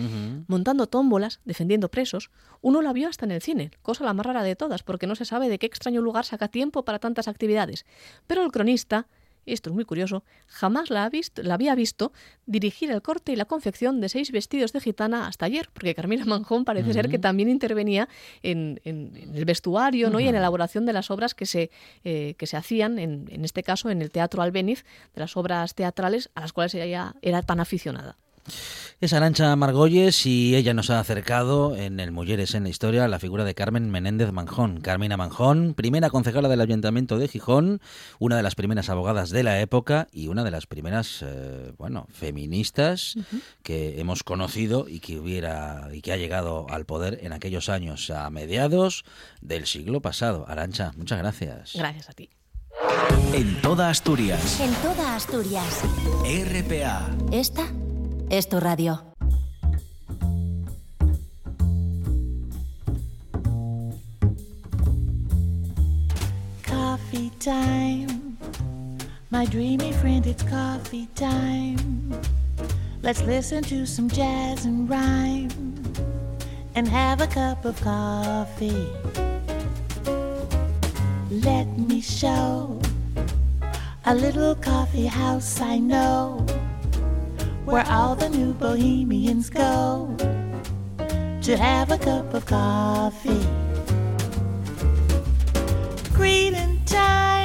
[0.48, 4.43] montando tómbolas, defendiendo presos, uno la vio hasta en el cine, cosa la más rara
[4.43, 7.86] de todas, porque no se sabe de qué extraño lugar saca tiempo para tantas actividades.
[8.28, 9.08] Pero el cronista,
[9.45, 12.12] esto es muy curioso, jamás la, ha visto, la había visto
[12.45, 16.25] dirigir el corte y la confección de seis vestidos de gitana hasta ayer, porque Carmina
[16.25, 18.08] Manjón parece ser que también intervenía
[18.43, 20.19] en, en- en el vestuario ¿no?
[20.19, 21.71] y en la elaboración de las obras que se,
[22.04, 25.73] eh, que se hacían, en, en este caso en el Teatro Albéniz, de las obras
[25.75, 28.17] teatrales a las cuales ella era tan aficionada.
[29.02, 33.08] Es Arancha Margolles y ella nos ha acercado en el Mujeres en la Historia a
[33.08, 34.82] la figura de Carmen Menéndez Manjón.
[34.82, 37.80] Carmina Manjón, primera concejala del Ayuntamiento de Gijón,
[38.19, 42.08] una de las primeras abogadas de la época y una de las primeras, eh, bueno,
[42.12, 43.15] feministas
[43.63, 48.10] que hemos conocido y que hubiera y que ha llegado al poder en aquellos años,
[48.10, 49.06] a mediados
[49.39, 50.45] del siglo pasado.
[50.49, 51.71] Arancha, muchas gracias.
[51.73, 52.30] Gracias a ti.
[53.34, 54.60] En toda Asturias.
[54.60, 55.84] En toda Asturias.
[56.25, 57.10] RPA.
[57.32, 57.67] Esta
[58.30, 59.02] es tu radio.
[66.63, 68.38] Coffee time.
[69.32, 72.13] My dreamy friend, it's coffee time.
[73.02, 75.50] Let's listen to some jazz and rhyme
[76.76, 78.88] and have a cup of coffee.
[81.32, 82.80] Let me show
[84.06, 86.46] a little coffee house I know
[87.69, 90.15] where all the new bohemians go
[91.43, 93.45] to have a cup of coffee.
[96.15, 97.38] Greeting time.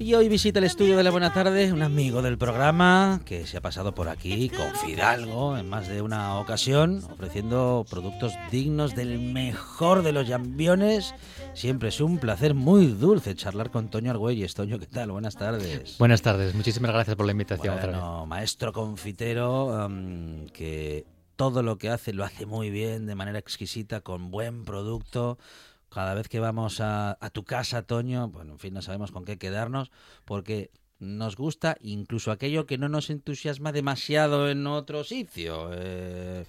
[0.00, 3.58] Y hoy visita el estudio de la Buena Tarde un amigo del programa que se
[3.58, 9.18] ha pasado por aquí con Fidalgo en más de una ocasión, ofreciendo productos dignos del
[9.18, 11.14] mejor de los llambiones.
[11.52, 14.54] Siempre es un placer muy dulce charlar con Toño Argüelles.
[14.54, 15.12] Toño, ¿qué tal?
[15.12, 15.98] Buenas tardes.
[15.98, 18.00] Buenas tardes, muchísimas gracias por la invitación otra vez.
[18.00, 21.04] Bueno, maestro confitero um, que
[21.36, 25.36] todo lo que hace lo hace muy bien, de manera exquisita, con buen producto.
[25.90, 29.24] Cada vez que vamos a, a tu casa, Toño, bueno, en fin, no sabemos con
[29.24, 29.90] qué quedarnos,
[30.24, 35.70] porque nos gusta incluso aquello que no nos entusiasma demasiado en otro sitio.
[35.72, 36.44] Eh,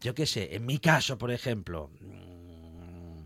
[0.00, 3.22] yo qué sé, en mi caso, por ejemplo, mm,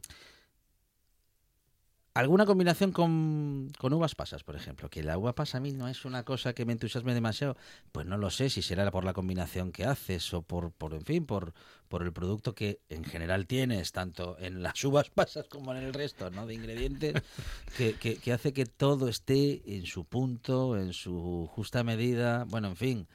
[2.15, 5.89] alguna combinación con, con uvas pasas, por ejemplo, que la uva pasa a mí no
[5.89, 7.57] es una cosa que me entusiasme demasiado,
[7.93, 11.05] pues no lo sé si será por la combinación que haces o por, por en
[11.05, 11.55] fin, por,
[11.89, 15.95] por el producto que en general tienes, tanto en las uvas pasas como en el
[15.95, 16.47] resto ¿no?
[16.47, 17.15] de ingredientes,
[17.77, 22.69] que, que, que hace que todo esté en su punto, en su justa medida, bueno,
[22.69, 23.09] en fin.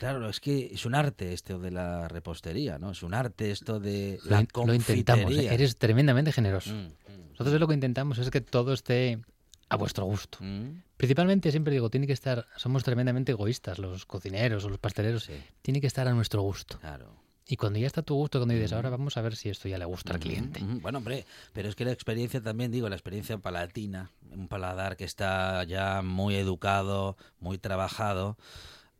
[0.00, 2.90] Claro, es que es un arte esto de la repostería, ¿no?
[2.90, 5.24] Es un arte esto de Lo, la lo intentamos, ¿eh?
[5.26, 5.52] confitería.
[5.54, 6.72] eres tremendamente generoso.
[6.74, 9.20] Mm, mm, Nosotros lo que intentamos es que todo esté
[9.68, 10.38] a vuestro gusto.
[10.40, 10.82] mm.
[10.96, 15.32] Principalmente, siempre digo, tiene que estar, somos tremendamente egoístas, los cocineros o los pasteleros, Sí,
[15.62, 16.78] tiene que estar a nuestro gusto.
[16.80, 17.14] claro.
[17.46, 18.74] Y cuando ya está a tu gusto, cuando dices, Mm.
[18.76, 20.60] ahora vamos a ver si esto ya le gusta al cliente.
[20.62, 25.04] Bueno, hombre, pero es que la experiencia también, digo, la experiencia palatina, un paladar que
[25.04, 28.36] está ya muy educado, muy trabajado,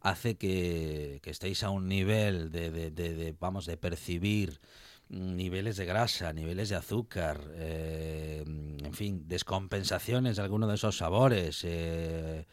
[0.01, 4.61] hace que, que estéis a un nivel de, de- de- de, vamos, de percibir
[5.09, 11.61] niveles de grasa, niveles de azúcar, eh, en fin, descompensaciones de alguno de esos sabores.
[11.65, 12.47] eh,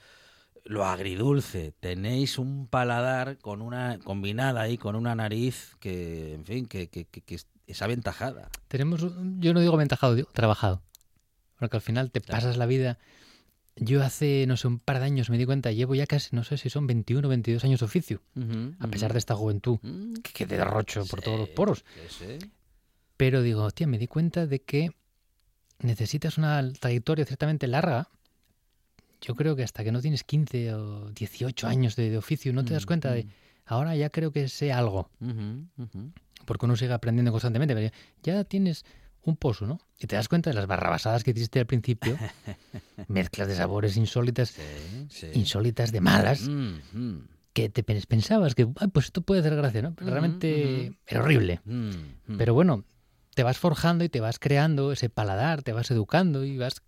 [0.66, 1.72] lo agridulce.
[1.80, 7.06] Tenéis un paladar con una combinada ahí con una nariz que, en fin, que, que,
[7.06, 8.50] que- que es- aventajada.
[8.68, 9.06] Tenemos,
[9.40, 10.82] yo no digo aventajado, digo trabajado.
[11.60, 12.42] Porque al final te Claro.
[12.42, 12.98] pasas la vida.
[13.80, 16.44] Yo hace, no sé, un par de años me di cuenta, llevo ya casi, no
[16.44, 18.22] sé si son 21 o 22 años de oficio,
[18.80, 21.86] a pesar de esta juventud Mm, que, que derrocho por todos los poros.
[22.10, 22.38] sí.
[23.18, 24.92] Pero digo, hostia, me di cuenta de que
[25.80, 28.10] necesitas una trayectoria ciertamente larga.
[29.22, 32.64] Yo creo que hasta que no tienes 15 o 18 años de, de oficio no
[32.64, 33.30] te das Mm, cuenta de, mm.
[33.66, 35.10] ahora ya creo que sé algo,
[36.46, 37.92] porque uno sigue aprendiendo constantemente, pero
[38.24, 38.86] ya tienes
[39.30, 39.80] un pozo, ¿no?
[40.00, 42.18] Y te das cuenta de las barrabasadas que hiciste al principio,
[43.08, 45.28] mezclas de sabores insólitas, Sí, sí.
[45.34, 49.56] insólitas de malas, Mm, mm, que te pens- pensabas que, "Ay, pues esto puede hacer
[49.56, 49.94] gracia, ¿no?
[49.96, 50.98] Pero realmente ujú.
[51.08, 51.62] era horrible.
[51.66, 51.90] mm,
[52.28, 52.38] mm.
[52.38, 52.84] Pero bueno,
[53.34, 56.82] te vas forjando y te vas creando ese paladar, te vas educando y vas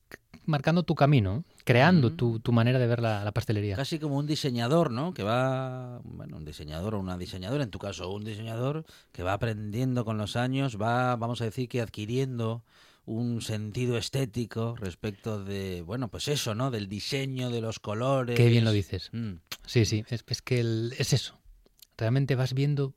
[0.50, 3.76] marcando tu camino, creando tu, tu manera de ver la, la pastelería.
[3.76, 5.14] Casi como un diseñador, ¿no?
[5.14, 9.34] Que va, bueno, un diseñador o una diseñadora, en tu caso, un diseñador que va
[9.34, 12.64] aprendiendo con los años, va, vamos a decir que adquiriendo
[13.06, 16.70] un sentido estético respecto de, bueno, pues eso, ¿no?
[16.70, 18.36] Del diseño, de los colores.
[18.38, 19.10] Qué bien lo dices.
[19.14, 19.36] Mm,
[19.66, 21.36] Sí, sí, es, es que el- es eso.
[21.98, 22.94] Realmente vas viendo,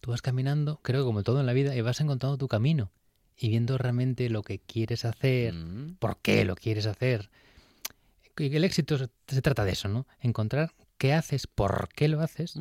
[0.00, 2.90] tú vas caminando, creo que como todo en la vida, y vas encontrando tu camino
[3.38, 7.30] y viendo realmente lo que quieres hacer, mm, por qué lo quieres hacer.
[8.36, 10.06] El éxito se, trata de eso, ¿no?
[10.20, 12.54] Encontrar qué haces, por qué lo haces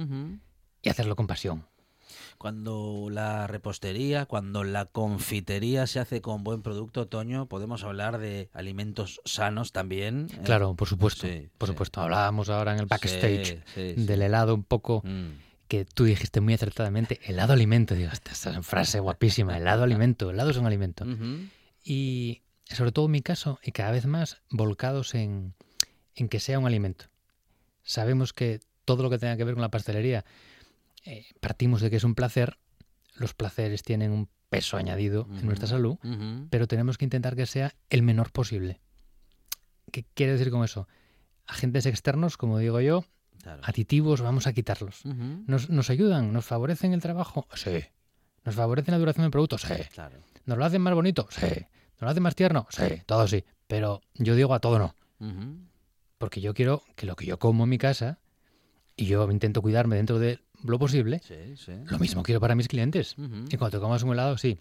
[0.82, 1.66] y hacerlo con pasión.
[2.38, 8.50] Cuando la repostería, cuando la confitería se hace con buen producto, Toño, podemos hablar de
[8.54, 10.28] alimentos sanos también.
[10.34, 10.42] ¿eh?
[10.46, 11.28] Claro, por supuesto.
[11.28, 11.74] Sí, por sí.
[11.74, 12.02] supuesto.
[12.02, 13.94] Hablábamos ahora en el backstage sí.
[13.96, 15.47] del helado un poco Mm.
[15.68, 17.96] Que tú dijiste muy acertadamente, helado alimento.
[17.96, 21.06] Digo, esta es una frase guapísima, helado alimento, helado es un alimento.
[21.84, 25.54] Y sobre todo en mi caso, y cada vez más volcados en,
[26.16, 27.06] en que sea un alimento.
[27.84, 30.26] Sabemos que todo lo que tenga que ver con la pastelería,
[31.06, 32.58] eh, partimos de que es un placer,
[33.16, 35.98] los placeres tienen un peso añadido en nuestra salud,
[36.50, 38.80] pero tenemos que intentar que sea el menor posible.
[39.92, 40.88] ¿Qué quiere decir con eso?
[41.46, 43.06] Agentes externos, como digo yo,
[43.48, 43.62] Claro.
[43.64, 45.06] aditivos, vamos a quitarlos.
[45.06, 46.34] ¿Nos, nos ayudan?
[46.34, 47.48] ¿Nos favorecen el trabajo?
[47.56, 47.80] Sí.
[48.44, 49.58] ¿Nos favorecen la duración del producto?
[49.58, 49.74] Sí.
[49.94, 50.18] Claro.
[50.46, 51.28] ¿Nos lo hacen más bonito?
[51.32, 51.46] Sí.
[51.46, 52.68] ¿Nos lo hacen más tierno?
[52.70, 53.02] Sí.
[53.06, 53.46] Todo sí.
[53.68, 54.96] Pero yo digo a todo no.
[56.18, 58.20] Porque yo quiero que lo que yo como en mi casa,
[58.96, 61.72] y yo intento cuidarme dentro de lo posible, Sí, sí.
[61.86, 63.16] lo mismo quiero para mis clientes.
[63.50, 64.60] Y cuando te comas un helado, sí,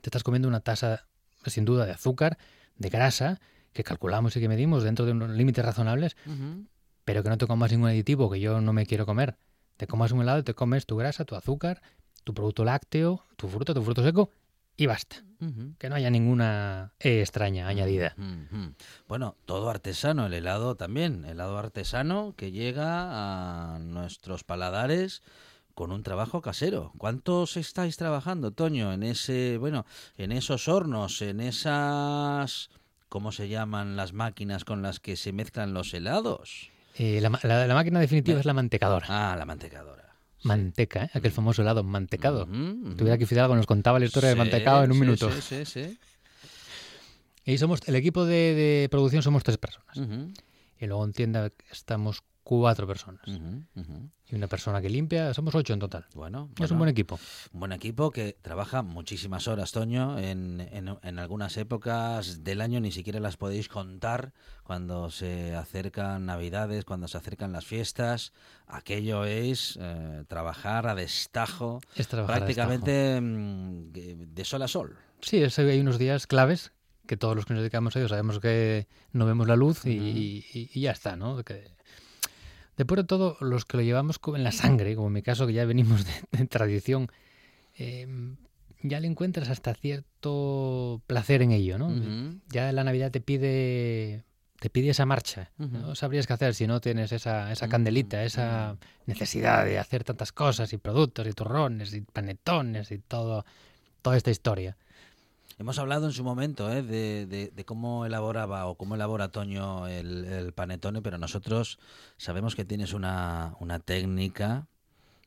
[0.00, 1.06] te estás comiendo una tasa,
[1.46, 2.38] sin duda, de azúcar,
[2.76, 3.40] de grasa,
[3.72, 6.16] que calculamos y que medimos dentro de unos límites razonables.
[7.08, 9.38] Pero que no te comas ningún aditivo que yo no me quiero comer.
[9.78, 11.80] Te comas un helado te comes tu grasa, tu azúcar,
[12.22, 14.30] tu producto lácteo, tu fruta, tu fruto seco
[14.76, 15.24] y basta.
[15.78, 18.14] Que no haya ninguna E extraña añadida.
[19.08, 25.22] Bueno, todo artesano, el helado también, helado artesano que llega a nuestros paladares
[25.74, 26.92] con un trabajo casero.
[26.98, 29.86] ¿Cuántos estáis trabajando, Toño, en ese, bueno,
[30.18, 32.68] en esos hornos, en esas
[33.08, 36.70] ¿cómo se llaman las máquinas con las que se mezclan los helados?
[36.98, 39.06] Eh, la, la- la máquina definitiva es la mantecadora.
[39.08, 40.04] Ah, la mantecadora.
[40.42, 41.10] Manteca, ¿eh?
[41.14, 42.44] aquel famoso helado mantecado.
[42.44, 42.54] Ujú,
[42.88, 42.96] ujú.
[42.96, 45.32] Tuviera que Fidalgo nos contaba la historia del Sí, mantecado en un sí, minuto.
[45.32, 45.98] Sí, sí, sí.
[47.44, 49.96] Y somos, el equipo de, de producción somos tres personas.
[50.80, 53.20] Y luego en tienda estamos cuatro personas.
[53.28, 54.10] ujú, ujú.
[54.30, 56.06] Y una persona que limpia, somos ocho en total.
[56.14, 57.18] Bueno, Es un buen equipo.
[57.52, 60.18] Un buen equipo que trabaja muchísimas horas, Toño.
[60.18, 64.32] En, en, en algunas épocas del año ni siquiera las podéis contar.
[64.64, 68.32] Cuando se acercan Navidades, cuando se acercan las fiestas,
[68.66, 72.68] aquello es eh, trabajar a destajo, Es trabajar a destajo.
[72.68, 74.96] prácticamente mm, de de sol a sol.
[75.20, 76.72] Sí, es- hay unos días claves
[77.06, 79.90] que todos los que nos dedicamos a ello sabemos que no vemos la luz y,
[80.52, 81.42] y- y ya está, ¿no?
[81.44, 81.70] Que,
[82.78, 85.64] de todo, los que lo llevamos en la sangre, como en mi caso, que ya
[85.64, 87.10] venimos de, de tradición,
[87.76, 88.06] eh,
[88.82, 91.92] ya le encuentras hasta cierto placer en ello, ¿no?
[92.48, 94.24] Ya la Navidad te pide
[94.60, 95.52] te pide esa marcha.
[95.56, 100.72] No sabrías qué hacer si no tienes esa, candelita, esa necesidad de hacer tantas cosas
[100.72, 103.44] y productos y turrones y panetones y todo
[104.02, 104.76] toda esta historia.
[105.58, 106.82] Hemos hablado en su momento ¿eh?
[106.82, 111.78] de, de- de cómo elaboraba o cómo elabora Toño el, el panetone, pero nosotros
[112.16, 114.68] sabemos que tienes una, técnica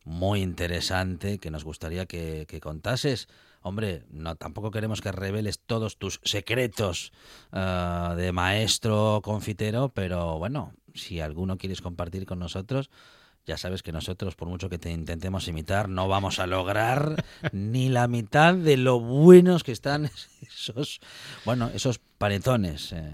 [0.06, 3.28] muy interesante que nos gustaría que, contases.
[3.62, 7.12] Hombre, no tampoco queremos que reveles todos tus secretos
[7.52, 12.90] ah, de maestro confitero, pero bueno, si alguno quieres compartir con nosotros,
[13.46, 17.90] ya sabes que nosotros, por mucho que te intentemos imitar, no vamos a lograr ni
[17.90, 20.10] la mitad de lo buenos que están
[20.42, 21.00] esos,
[21.46, 22.94] bueno, esos panetones.
[22.94, 23.10] eh,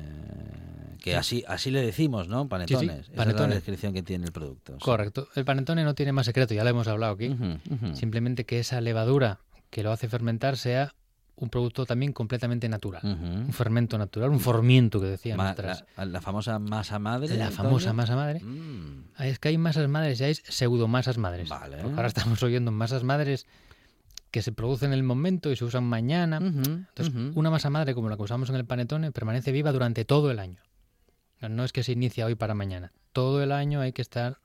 [1.02, 2.50] que así así le decimos, ¿no?
[2.50, 3.10] Panetones.
[3.14, 4.74] Esa es la descripción que tiene el producto.
[4.74, 4.80] sí.
[4.84, 5.30] Correcto.
[5.36, 7.36] El panetone no tiene más secreto, ya lo hemos hablado aquí.
[7.94, 10.94] Simplemente que esa levadura que lo hace fermentar sea
[11.40, 13.02] un producto también completamente natural.
[13.04, 15.54] Un fermento natural, un formiento que decían Ma-
[15.98, 17.38] la, la famosa masa madre.
[17.38, 18.40] La famosa masa madre.
[18.44, 21.48] Mm, Es que hay masas madres y hay pseudomasas madres.
[21.50, 21.78] Vale.
[21.78, 23.46] Porque ahora estamos oyendo masas madres
[24.32, 26.38] que se producen en el momento y se usan mañana.
[26.38, 30.32] Entonces, una masa madre como la que usamos en el panetone permanece viva durante todo
[30.32, 30.62] el año.
[31.48, 32.92] No es que se inicia hoy para mañana.
[33.14, 34.40] Todo el año hay que estar,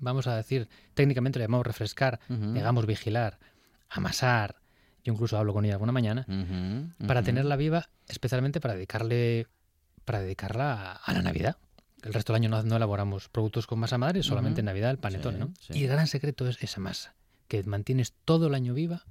[0.00, 3.38] vamos a decir, técnicamente le llamamos refrescar, digamos vigilar,
[3.90, 4.56] amasar.
[5.04, 6.26] Yo incluso hablo con ella alguna mañana
[7.06, 9.46] para tenerla viva, especialmente para dedicarle,
[10.04, 11.56] para dedicarla a, a la Navidad.
[12.02, 14.66] El resto del año no, no elaboramos productos con masa madre, solamente en.
[14.66, 15.52] Navidad el panetone, Sí, ¿no?
[15.60, 15.72] sí.
[15.78, 17.14] Y el gran secreto es esa masa,
[17.48, 19.04] que mantienes todo el año viva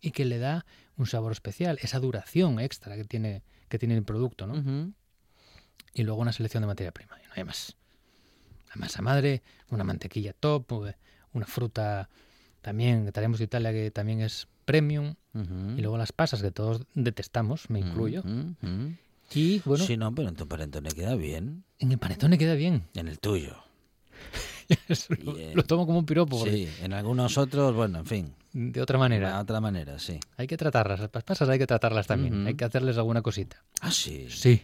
[0.00, 4.04] y que le da un sabor especial, esa duración extra que tiene, que tiene el
[4.04, 4.92] producto, ¿no?
[5.94, 7.76] Y luego una selección de materia prima, y no hay más.
[8.68, 10.96] La masa madre, una mantequilla top, eh,
[11.32, 12.08] una fruta
[12.60, 15.74] también, que traemos de Italia que también es premium, Ujú.
[15.78, 18.20] y luego las pasas que todos detestamos, me incluyo.
[18.20, 18.94] Ujú, ujú.
[19.34, 21.64] Y bueno, Sí, no, pero en tu panetone queda bien.
[21.78, 22.84] en el panetone queda bien.
[22.94, 23.56] En el tuyo.
[25.24, 28.34] Lo, lo tomo como un piropo, Sí, en algunos otros, bueno, en fin.
[28.54, 29.38] de otra De manera.
[29.40, 30.18] otra manera, sí.
[30.38, 32.48] Hay que tratarlas, las pasas hay que tratarlas también, Ujú.
[32.48, 33.62] hay que hacerles alguna cosita.
[33.80, 34.26] Ah, sí.
[34.30, 34.62] Sí,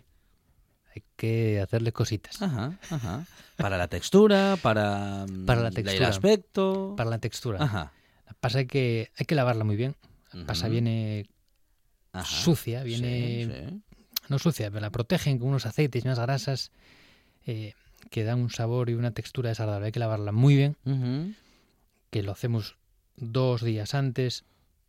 [0.95, 2.41] hay que hacerles cositas.
[2.41, 3.27] Ajá, ajá.
[3.57, 6.09] Para la textura, para, mm, Para la el textura.
[6.09, 6.95] aspecto.
[6.97, 7.63] Para la textura.
[7.63, 7.93] Ajá.
[8.39, 9.97] Pasa que, hay que lavarla muy bien.
[10.33, 11.27] La pasa viene
[12.13, 12.25] ajá.
[12.25, 13.83] sucia, viene sí.
[14.29, 16.71] no sucia, pero la protegen con unos aceites y unas grasas
[17.47, 17.75] eh,
[18.11, 19.87] que dan un sabor y una textura desagradable.
[19.87, 21.37] Hay que lavarla muy bien,
[22.11, 22.77] que lo hacemos
[23.17, 24.45] dos días antes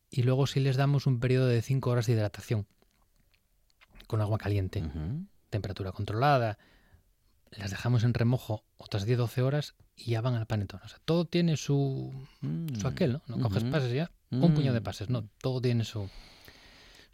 [0.09, 2.67] y luego sí les damos un periodo de cinco horas de hidratación
[4.07, 4.83] con agua caliente,
[5.49, 6.57] temperatura controlada.
[7.51, 10.81] Las dejamos en remojo otras 10-12 horas y ya van al panetón.
[10.83, 12.75] O sea, todo tiene su, Mm.
[12.77, 13.21] su aquel, ¿no?
[13.27, 14.83] No coges pases ya, un puñado de Mm.
[14.83, 15.29] pases, no.
[15.41, 16.09] Todo tiene su,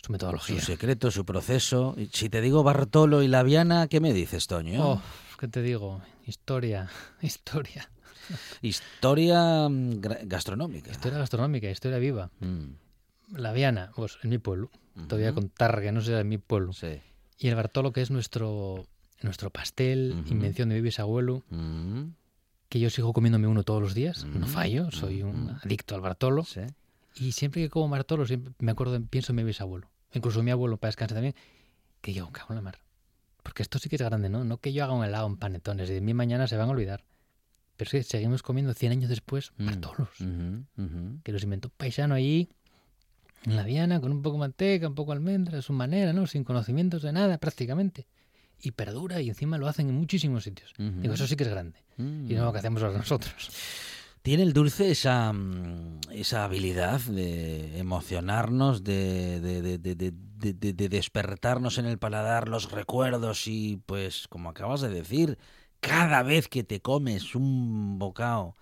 [0.01, 0.59] su metodología.
[0.59, 1.95] Su secreto, su proceso.
[2.11, 4.83] Si te digo Bartolo y la Viana, ¿qué me dices, Toño?
[4.93, 5.01] Oh,
[5.39, 6.01] ¿qué te digo?
[6.25, 6.89] Historia,
[7.21, 7.91] historia.
[8.61, 10.91] Historia mm, gastronómica.
[10.91, 12.31] Historia gastronómica, historia viva.
[12.39, 12.71] Mm,
[13.37, 14.71] La Viana, pues en mi pueblo.
[15.07, 16.73] Te voy a contar que no sea en mi pueblo.
[16.73, 16.99] Sí.
[17.37, 18.87] Y el Bartolo, que es nuestro,
[19.21, 22.10] nuestro pastel, invención de mi bisabuelo, Mm,
[22.69, 24.25] que yo sigo comiéndome uno todos los días.
[24.25, 26.43] No fallo, soy un adicto al Bartolo.
[26.43, 26.62] sí.
[27.15, 29.89] Y siempre que como Bartolo, siempre me acuerdo, pienso en mi bisabuelo.
[30.13, 31.34] Incluso mi abuelo, para descansar también,
[32.01, 32.80] que yo, cago en la mar.
[33.41, 34.43] Porque esto sí que es grande, ¿no?
[34.43, 36.71] No que yo haga un helado en panetones, y de mí mañana se van a
[36.71, 37.03] olvidar.
[37.75, 41.19] Pero es que seguimos comiendo 100 años después Mm, Bartolos, ujú, ujú.
[41.23, 42.49] que los inventó un paisano allí,
[43.45, 46.12] en la Viana, con un poco de manteca, un poco de almendra, a su manera,
[46.13, 46.27] ¿no?
[46.27, 48.06] Sin conocimientos de nada, prácticamente.
[48.61, 50.73] Y perdura, y encima lo hacen en muchísimos sitios.
[50.77, 51.79] Digo, eso sí que es grande.
[51.97, 52.31] Mm.
[52.31, 53.49] Y no lo que hacemos nosotros.
[54.23, 61.85] Tiene el dulce esa, mm, esa habilidad de emocionarnos, de- de- de- de despertarnos en
[61.85, 65.37] el paladar los recuerdos y pues como acabas de decir,
[65.79, 68.57] cada vez que te comes un bocado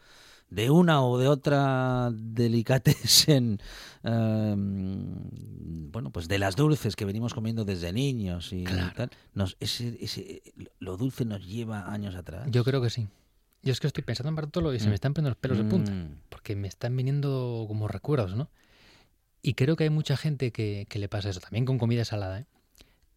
[0.56, 3.60] de una o de otra delicatessen,
[4.04, 8.94] em, bueno, pues de las dulces que venimos comiendo desde niños y Claro.
[8.96, 10.41] tal, nos, ese, ese-
[10.80, 12.48] lo dulce nos lleva años atrás.
[12.52, 13.08] Yo creo que sí.
[13.63, 14.89] Yo es que estoy pensando en Bartolo y se Mm.
[14.89, 15.91] me están poniendo los pelos de punta.
[15.91, 16.18] Mm.
[16.30, 18.50] porque me están viniendo como recuerdos, ¿no?
[19.41, 22.39] Y creo que hay mucha gente que, que le pasa eso, también con comida salada,
[22.41, 22.46] ¿eh?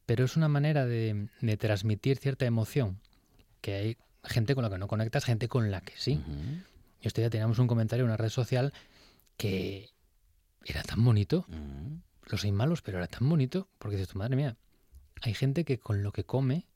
[0.07, 2.98] Pero es una manera de, de transmitir cierta emoción,
[3.61, 6.20] que hay gente con la que no conectas, gente con la que sí.
[7.00, 8.72] Y este día teníamos un comentario en una red social
[9.37, 9.90] que
[10.64, 12.00] era tan bonito, Mm.
[12.30, 14.56] los hay malos, pero era tan bonito, porque dices, tu madre mía,
[15.22, 16.66] hay gente que con lo que come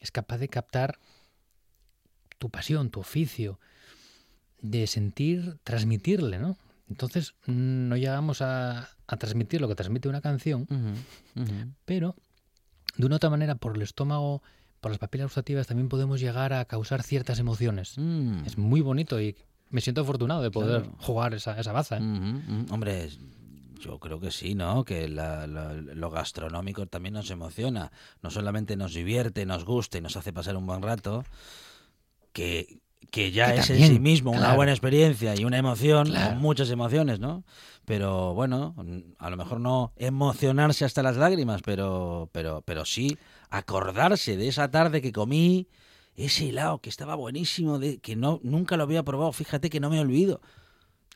[0.00, 0.98] es capaz de captar
[2.38, 3.60] tu pasión, tu oficio,
[4.62, 6.56] de sentir, transmitirle, ¿no?
[6.88, 10.66] Entonces no llegamos a, a transmitir lo que transmite una canción,
[11.84, 12.16] pero
[12.96, 14.42] de una otra manera, por el estómago,
[14.80, 17.94] por las papilas gustativas, también podemos llegar a causar ciertas emociones.
[17.98, 18.44] Mm.
[18.46, 19.36] Es muy bonito y
[19.70, 20.96] me siento afortunado de poder Claro.
[21.00, 21.98] jugar esa, esa baza.
[21.98, 22.64] ¿eh?
[22.70, 23.08] Hombre,
[23.78, 24.84] yo creo que sí, ¿no?
[24.84, 27.92] Que la- la- lo gastronómico también nos emociona.
[28.22, 31.24] No solamente nos divierte, nos gusta y nos hace pasar un buen rato,
[32.32, 36.36] que, que ya Que es en sí mismo una buena experiencia y una emoción, Claro.
[36.36, 37.44] o muchas emociones, ¿no?
[37.84, 38.74] Pero bueno,
[39.18, 43.16] a lo mejor no emocionarse hasta las lágrimas, pero, pero, pero sí
[43.50, 45.68] acordarse de esa tarde que comí
[46.16, 49.90] ese helado que estaba buenísimo, de, que no, nunca lo había probado, fíjate que no
[49.90, 50.40] me olvido.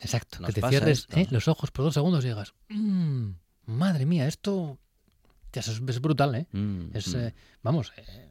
[0.01, 1.07] Exacto, Nos que te cierres.
[1.15, 1.27] ¿eh?
[1.31, 3.29] los ojos por dos segundos y digas, "Mm,
[3.65, 4.77] madre mía, esto
[5.53, 6.47] es, es brutal, ¿eh?
[6.51, 7.17] Mm, Es, mm.
[7.19, 8.29] eh, vamos, eh,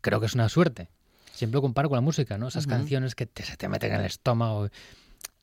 [0.00, 0.88] creo que es una suerte.
[1.32, 2.48] Siempre lo comparo con la música, ¿no?
[2.48, 4.68] Esas canciones que te, se te meten en el estómago.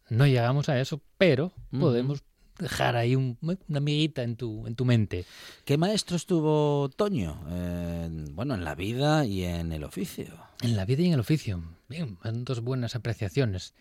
[0.09, 2.23] No llegamos a eso, pero podemos
[2.59, 5.25] dejar ahí un- una amiguita en tu, en tu mente.
[5.65, 7.41] ¿Qué maestros tuvo Toño?
[7.49, 10.27] Eh, bueno, en la vida y en el oficio.
[10.61, 11.63] En la vida y en el oficio.
[11.87, 13.73] Bien, son dos buenas apreciaciones.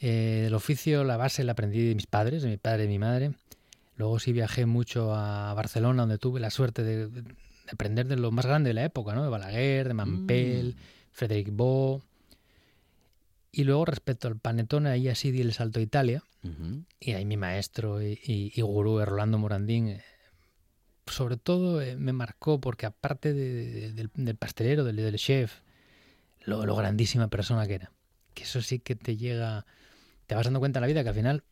[0.00, 2.92] Eh, el oficio, la base la aprendí de mis padres, de mi padre y de
[2.92, 3.32] mi madre.
[3.96, 7.24] Luego sí viajé mucho a Barcelona, donde tuve la suerte de, de
[7.72, 9.24] aprender de lo más grande de la época, ¿no?
[9.24, 10.76] De Balaguer, de Mampel,
[11.10, 12.00] Frederic Bo.
[13.58, 16.22] Y luego respecto al panetone, ahí así di el salto a Italia.
[16.44, 16.84] Ujú.
[17.00, 20.02] Y ahí mi maestro y, y- y gurú, eh, Rolando Morandín, eh,
[21.08, 25.60] sobre todo eh, me marcó porque aparte de- de- del, del pastelero, del, del chef,
[26.44, 27.90] lo, lo grandísima persona que era.
[28.34, 29.66] Que eso sí que te llega,
[30.28, 31.42] te vas dando cuenta en la vida que al final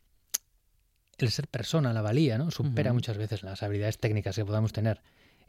[1.18, 2.52] el ser persona, la valía, ¿no?
[2.52, 2.94] Supera Ujú.
[2.98, 5.00] muchas veces las habilidades técnicas que podamos tener.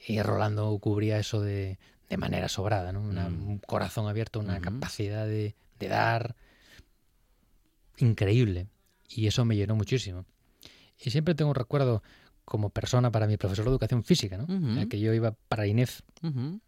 [0.08, 1.78] Y Rolando cubría eso de,
[2.10, 3.02] de manera sobrada, ¿no?
[3.02, 3.48] Una- Mm.
[3.48, 4.62] Un corazón abierto, una Ujú.
[4.64, 6.36] capacidad de, de dar
[7.98, 8.68] increíble.
[9.10, 10.26] Y eso me llenó muchísimo.
[11.00, 12.04] Y siempre tengo un recuerdo
[12.46, 14.46] como persona para mi profesor de educación física, ¿no?
[14.54, 16.60] En el que yo iba para INEF, Ujú.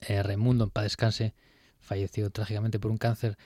[0.00, 1.34] eh, Raimundo, en paz descanse,
[1.80, 3.36] falleció trágicamente por un cáncer.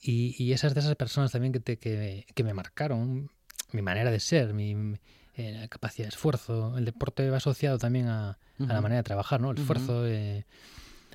[0.00, 3.30] Y, y esas de esas personas también que, te, que, que me marcaron
[3.72, 4.94] mi manera de ser, mi
[5.34, 6.76] eh, capacidad de esfuerzo.
[6.78, 9.50] El deporte va asociado también a, a la manera de trabajar, ¿no?
[9.50, 10.46] El esfuerzo, eh,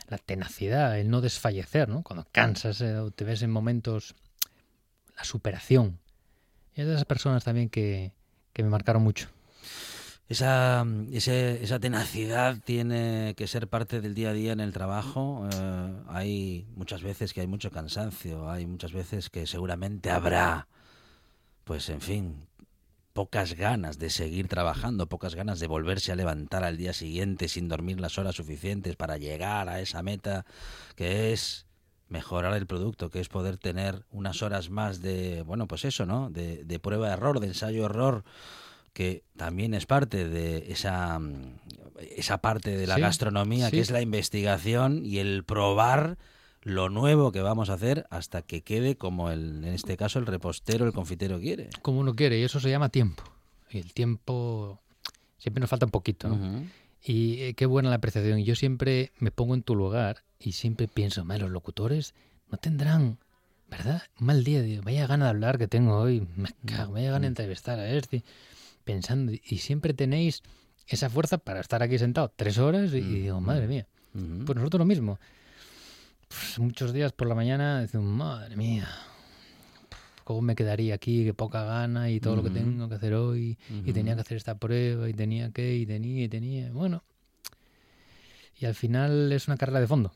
[0.10, 2.04] la tenacidad, el no desfallecer, ¿no?
[2.04, 4.16] Cuando cansas eh, o te ves en momentos,
[5.16, 6.00] la superación.
[6.76, 8.14] Y es de esas personas también que,
[8.54, 9.30] que me marcaron mucho.
[10.30, 15.48] Esa, ese- esa tenacidad tiene que ser parte del día a día en el trabajo.
[15.54, 20.68] Eh, hay muchas veces que hay mucho cansancio, hay muchas veces que seguramente habrá,
[21.66, 22.48] pues en fin,
[23.12, 27.68] pocas ganas de seguir trabajando, pocas ganas de volverse a levantar al día siguiente sin
[27.68, 30.46] dormir las horas suficientes para llegar a esa meta
[30.96, 31.68] que es
[32.10, 36.30] mejorar el producto, que es poder tener unas horas más de, bueno, pues eso, ¿no?
[36.30, 38.24] De, de prueba-error, de ensayo-error,
[38.94, 41.56] que también es parte de esa, mm,
[42.16, 43.72] esa parte de la Sí, gastronomía, sí.
[43.78, 46.18] que es la investigación y el probar
[46.62, 50.26] lo nuevo que vamos a hacer hasta que quede como el, en este caso el
[50.28, 51.70] repostero, el confitero quiere.
[51.82, 53.24] Como uno quiere, y eso se llama tiempo.
[53.72, 54.80] Y el tiempo
[55.40, 56.64] siempre nos falta un poquito, ¿no?
[57.06, 58.40] Y eh, qué buena la apreciación.
[58.40, 62.14] Y yo siempre me pongo en tu lugar y siempre pienso, "Madre, los locutores
[62.52, 63.18] no tendrán,
[63.70, 64.04] ¿verdad?
[64.20, 64.62] Mal día.
[64.62, 66.28] Digo, vaya gana de hablar que tengo hoy.
[66.36, 68.24] Me cago, vaya gana de entrevistar a este.
[68.84, 70.44] Pensando, y siempre tenéis
[70.88, 73.88] esa fuerza para estar aquí sentado tres horas y, y digo, madre mía.
[74.12, 75.20] Pues nosotros lo mismo.
[76.28, 78.88] Pues muchos días por la mañana decimos, madre mía,
[80.24, 81.24] ¿cómo me quedaría aquí?
[81.24, 83.58] Qué poca gana y todo lo que tengo que hacer hoy.
[83.86, 86.72] Y tenía que hacer esta prueba y tenía que, y tenía, y tenía.
[86.72, 87.04] Bueno.
[88.60, 90.14] Y al final es una carrera de fondo.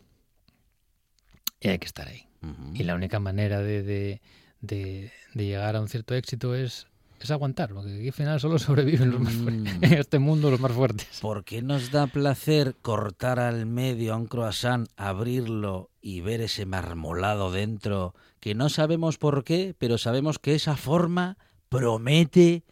[1.60, 2.28] Y hay que estar ahí.
[2.74, 4.22] Y la única manera de, de,
[4.62, 6.88] de- de llegar a un cierto éxito es,
[7.20, 9.76] es aguantar, porque aquí al final solo sobreviven los más fuertes.
[9.80, 9.84] Mm.
[9.84, 11.20] En este mundo los más fuertes.
[11.22, 16.66] ¿Por qué nos da placer cortar al medio a un croissant, abrirlo y ver ese
[16.66, 18.14] marmolado dentro?
[18.40, 21.38] Que no sabemos por qué, pero sabemos que esa forma
[21.70, 22.64] promete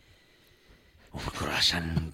[1.11, 2.13] un croissant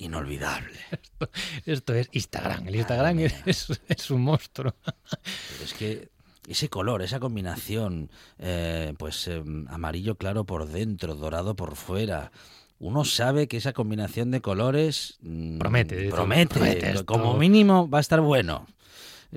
[0.00, 0.78] inolvidable.
[1.66, 2.66] Esto es Instagram.
[2.68, 4.74] El Instagram es, es un monstruo.
[4.84, 6.08] Pero es que
[6.48, 12.32] ese color, esa combinación, eh, pues eh, amarillo claro por dentro, dorado por fuera.
[12.78, 18.00] Uno sabe que esa combinación de colores mm, Promete, promete, promete como mínimo va a
[18.00, 18.66] estar bueno.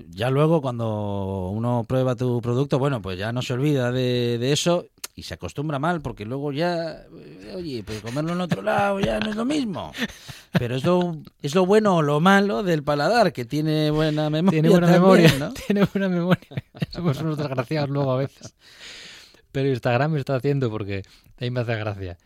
[0.09, 4.51] Ya luego cuando uno prueba tu producto, bueno, pues ya no se olvida de, de
[4.51, 8.99] eso y se acostumbra mal porque luego ya, eh, oye, pues comerlo en otro lado
[8.99, 9.91] ya no es lo mismo.
[10.51, 14.61] Pero es lo, es lo bueno o lo malo del paladar, que tiene buena memoria.
[14.61, 15.39] Tiene buena también, memoria.
[15.39, 15.53] ¿no?
[15.68, 16.64] Tiene buena memoria.
[16.89, 18.55] Somos unos desgraciados luego a veces.
[19.51, 21.03] Pero Instagram me está haciendo porque
[21.38, 22.18] ahí me hace gracia.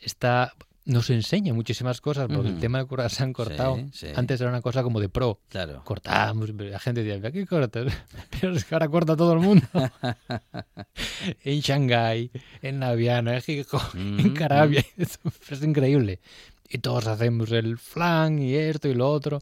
[0.00, 0.54] Está,
[0.84, 2.60] nos enseña muchísimas cosas porque el Ujú.
[2.60, 4.06] tema del croissant cortado Sí, sí.
[4.14, 5.38] antes era una cosa como de pro.
[5.48, 5.82] Claro.
[5.84, 7.86] Cortamos, pero la gente decía, ¿qué cortas?
[8.40, 9.66] Pero es que ahora corta todo el mundo.
[11.44, 12.30] en Shanghái,
[12.62, 14.84] en Naviana, en Gijón, en Mm, Carabia.
[14.96, 16.20] Es increíble.
[16.68, 19.40] Y todos hacemos el flan y esto y lo otro.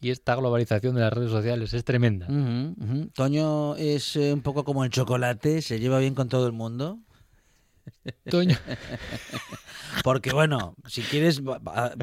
[0.00, 2.26] Y esta globalización de las redes sociales es tremenda.
[2.26, 3.06] Ujú, ujú.
[3.14, 6.98] Toño es eh, un poco como el chocolate, se lleva bien con todo el mundo.
[8.30, 8.56] Toño,
[10.02, 11.42] Porque bueno, si quieres,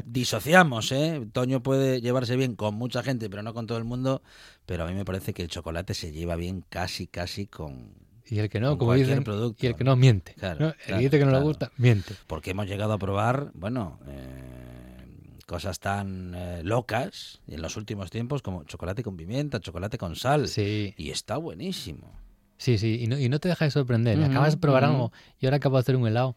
[0.06, 1.26] disociamos, ¿eh?
[1.32, 4.22] Toño puede llevarse bien con mucha gente, pero no con todo el mundo.
[4.66, 7.94] Pero a mí me parece que el chocolate se lleva bien casi, casi con...
[8.26, 9.64] y el que no, como dicen, producto.
[9.64, 10.34] y el que no miente.
[10.34, 10.68] Claro, ¿no?
[10.68, 11.44] El claro, que dice que no claro.
[11.44, 12.14] le gusta, miente.
[12.26, 18.42] Porque hemos llegado a probar, bueno, eh, cosas tan eh, locas en los últimos tiempos
[18.42, 20.48] como chocolate con pimienta, chocolate con sal.
[20.48, 22.21] Sí, Y está buenísimo.
[22.62, 22.98] Sí, sí.
[23.02, 24.22] Y no, y no te deja de sorprender.
[24.22, 25.12] Acabas de probar algo.
[25.40, 26.36] Yo ahora acabo de hacer un helado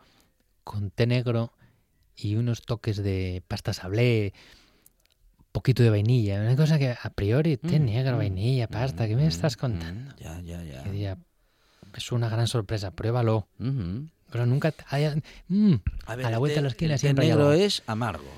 [0.63, 1.53] con té negro
[2.15, 4.33] y unos toques de pasta sablé,
[5.51, 6.41] poquito de vainilla.
[6.41, 9.07] Una cosa que a priori, té Mm, negro, mm, vainilla, pasta.
[9.07, 10.15] ¿Qué me mm, estás mm, contando?
[10.17, 10.83] Ya, ya, ya.
[10.83, 11.17] Diría,
[11.95, 12.91] es una gran sorpresa.
[12.91, 13.47] Pruébalo.
[14.31, 14.73] Pero nunca...
[14.89, 15.15] haya-
[15.47, 15.75] Mm,
[16.07, 17.49] A, ver, a la el vuelta té- de la esquina el té siempre hay negro
[17.51, 17.61] algo.
[17.63, 18.31] es amargo.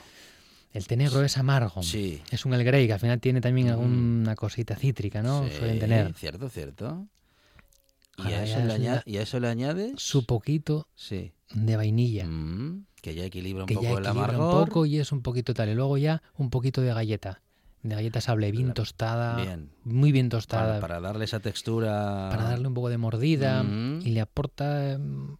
[0.73, 1.81] El té negro es amargo.
[1.81, 2.21] Sí.
[2.29, 3.71] Es un El Grey, que al final tiene también Mm.
[3.71, 5.45] alguna cosita cítrica, ¿no?
[5.49, 7.07] Sí, Suelen tener Cierto, cierto.
[8.17, 9.93] Y a, eso le es aña- una- y a eso le añades.
[9.97, 11.33] su poquito Sí.
[11.53, 12.25] de vainilla.
[12.25, 14.67] Mm, que ya equilibra un que poco ya el equilibra un amargor.
[14.67, 15.69] poco y es un poquito tal.
[15.69, 17.41] Y luego ya un poquito de galleta.
[17.83, 19.37] De galleta sable bien tostada.
[19.41, 19.69] Bien.
[19.83, 20.79] Muy bien tostada.
[20.79, 22.27] para darle esa textura.
[22.31, 23.61] para darle un poco de mordida.
[23.63, 24.01] Mm.
[24.03, 25.37] Y le aporta mm,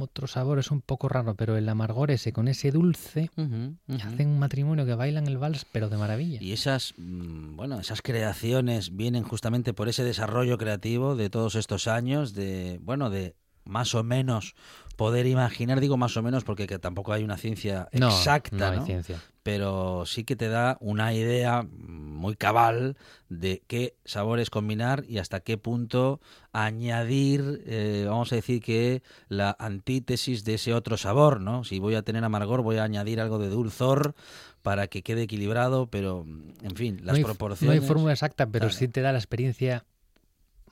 [0.00, 0.58] otro sabor.
[0.58, 3.76] Es un poco raro, pero el amargor ese con ese dulce ujú.
[4.02, 6.42] hacen un matrimonio que bailan el vals, pero de maravilla.
[6.42, 11.88] Y esas, mm, bueno, esas creaciones vienen justamente por ese desarrollo creativo de todos estos
[11.88, 13.34] años, de, bueno, de
[13.64, 14.54] más o menos
[14.98, 18.66] poder imaginar, digo más o menos porque que tampoco hay una ciencia no, exacta, no
[18.66, 18.84] hay ¿no?
[18.84, 19.22] ciencia.
[19.44, 22.96] pero sí que te da una idea muy cabal
[23.28, 26.20] de qué sabores combinar y hasta qué punto
[26.52, 31.62] añadir, eh, vamos a decir que la antítesis de ese otro sabor, ¿no?
[31.62, 34.16] Si voy a tener amargor, voy a añadir algo de dulzor
[34.62, 37.76] para que quede equilibrado, pero en fin, las no hay, proporciones.
[37.76, 38.76] No hay fórmula exacta, pero Claro.
[38.76, 39.84] sí te da la experiencia,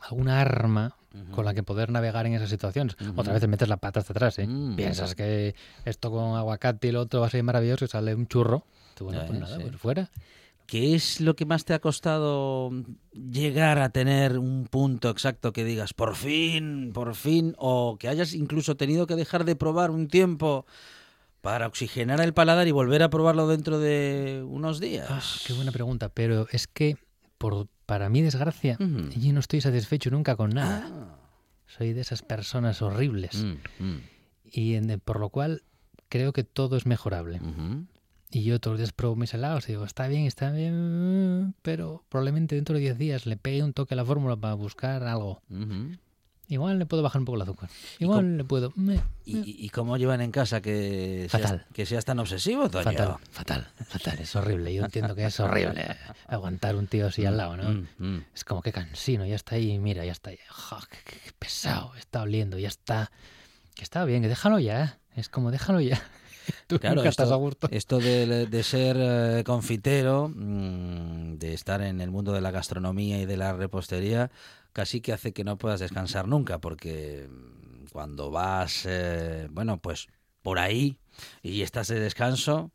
[0.01, 0.97] alguna arma
[1.33, 2.97] Con la que poder navegar en esas situaciones.
[3.17, 4.47] Otra vez te metes la pata hasta atrás, ¿eh?
[4.47, 4.77] Mm.
[4.77, 5.55] Piensas que
[5.85, 8.65] esto con aguacate y lo otro va a ser maravilloso y sale un churro.
[8.95, 9.63] Tú, bueno, pues nada, sí.
[9.63, 10.11] pues fuera.
[10.67, 12.73] ¿Qué es lo que más te ha costado
[13.13, 18.35] llegar a tener un punto exacto que digas, por fin, por fin, o que hayas
[18.35, 20.67] incluso tenido que dejar de probar un tiempo
[21.41, 25.07] para oxigenar el paladar y volver a probarlo dentro de unos días?
[25.09, 26.97] Ah, qué buena pregunta, pero es que
[27.39, 30.89] por, para mi desgracia, yo no estoy satisfecho nunca con nada.
[30.91, 31.19] Ah.
[31.67, 33.43] Soy de esas personas horribles.
[33.45, 34.01] Mm, mm,
[34.53, 35.63] Y en- por lo cual
[36.09, 37.41] creo que todo es mejorable.
[38.31, 42.05] Y yo todos los días pruebo mis helados y digo, está bien, está bien, pero
[42.09, 45.43] probablemente dentro de 10 días le pegue un toque a la fórmula para buscar algo.
[46.49, 47.69] Igual le puedo bajar un poco el azúcar.
[47.99, 48.73] Igual le puedo...
[48.77, 52.85] me- ¿Y, y- y cómo llevan en casa que seas, que seas tan obsesivo, Toño?
[52.85, 54.19] Fatal, fatal, fatal.
[54.21, 54.73] Es horrible.
[54.73, 55.97] Yo entiendo que es horrible
[56.29, 57.71] aguantar un tío así al lado, ¿no?
[57.71, 58.25] Mm, mm.
[58.33, 60.39] Es como que cansino, ya está ahí, mira, ya está ahí.
[60.49, 63.11] Jo, qué, pesado, está oliendo, ya está.
[63.75, 64.99] Que está bien, que déjalo ya.
[65.17, 66.01] Es como déjalo ya.
[66.69, 67.69] Tú Claro, nunca estás esto, a gusto.
[67.73, 73.21] esto de, de ser eh, confitero, mm, de estar en el mundo de la gastronomía
[73.21, 74.31] y de la repostería,
[74.77, 80.07] casi que hace que no puedas descansar nunca, porque mm, cuando vas, eh, bueno, pues
[80.43, 80.99] por ahí
[81.43, 82.73] y estás de descanso,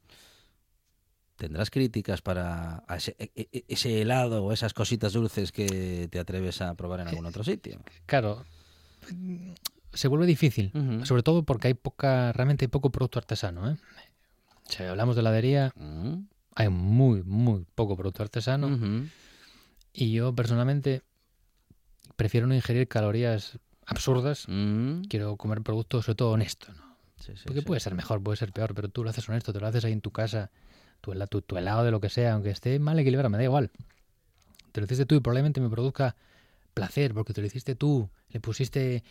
[1.35, 6.59] tendrás críticas para ese, e- e- ese helado o esas cositas dulces que te atreves
[6.63, 7.79] a probar en algún otro sitio.
[8.07, 8.45] Claro,
[9.93, 10.71] se vuelve difícil.
[11.05, 13.69] Sobre todo porque hay poca, realmente hay poco producto artesano.
[13.69, 13.77] ¿eh?
[14.69, 16.23] Si hablamos de heladería, Mm,
[16.55, 18.69] hay muy, muy poco producto artesano.
[19.93, 21.03] Y yo personalmente
[22.21, 23.57] prefiero no ingerir calorías
[23.87, 24.45] absurdas.
[24.47, 26.71] Mm, Quiero comer productos, sobre todo honesto.
[26.71, 26.95] ¿no?
[27.17, 27.65] sí, sí, Porque sí.
[27.65, 29.91] puede ser mejor, puede ser peor, pero tú lo haces honesto, te lo haces ahí
[29.91, 30.51] en tu casa,
[31.01, 33.71] tu, tu, tu helado de lo que sea, aunque esté mal equilibrado, me da igual.
[34.71, 36.15] Te lo hiciste tú y probablemente me produzca
[36.75, 39.03] placer, porque te lo hiciste tú, le pusiste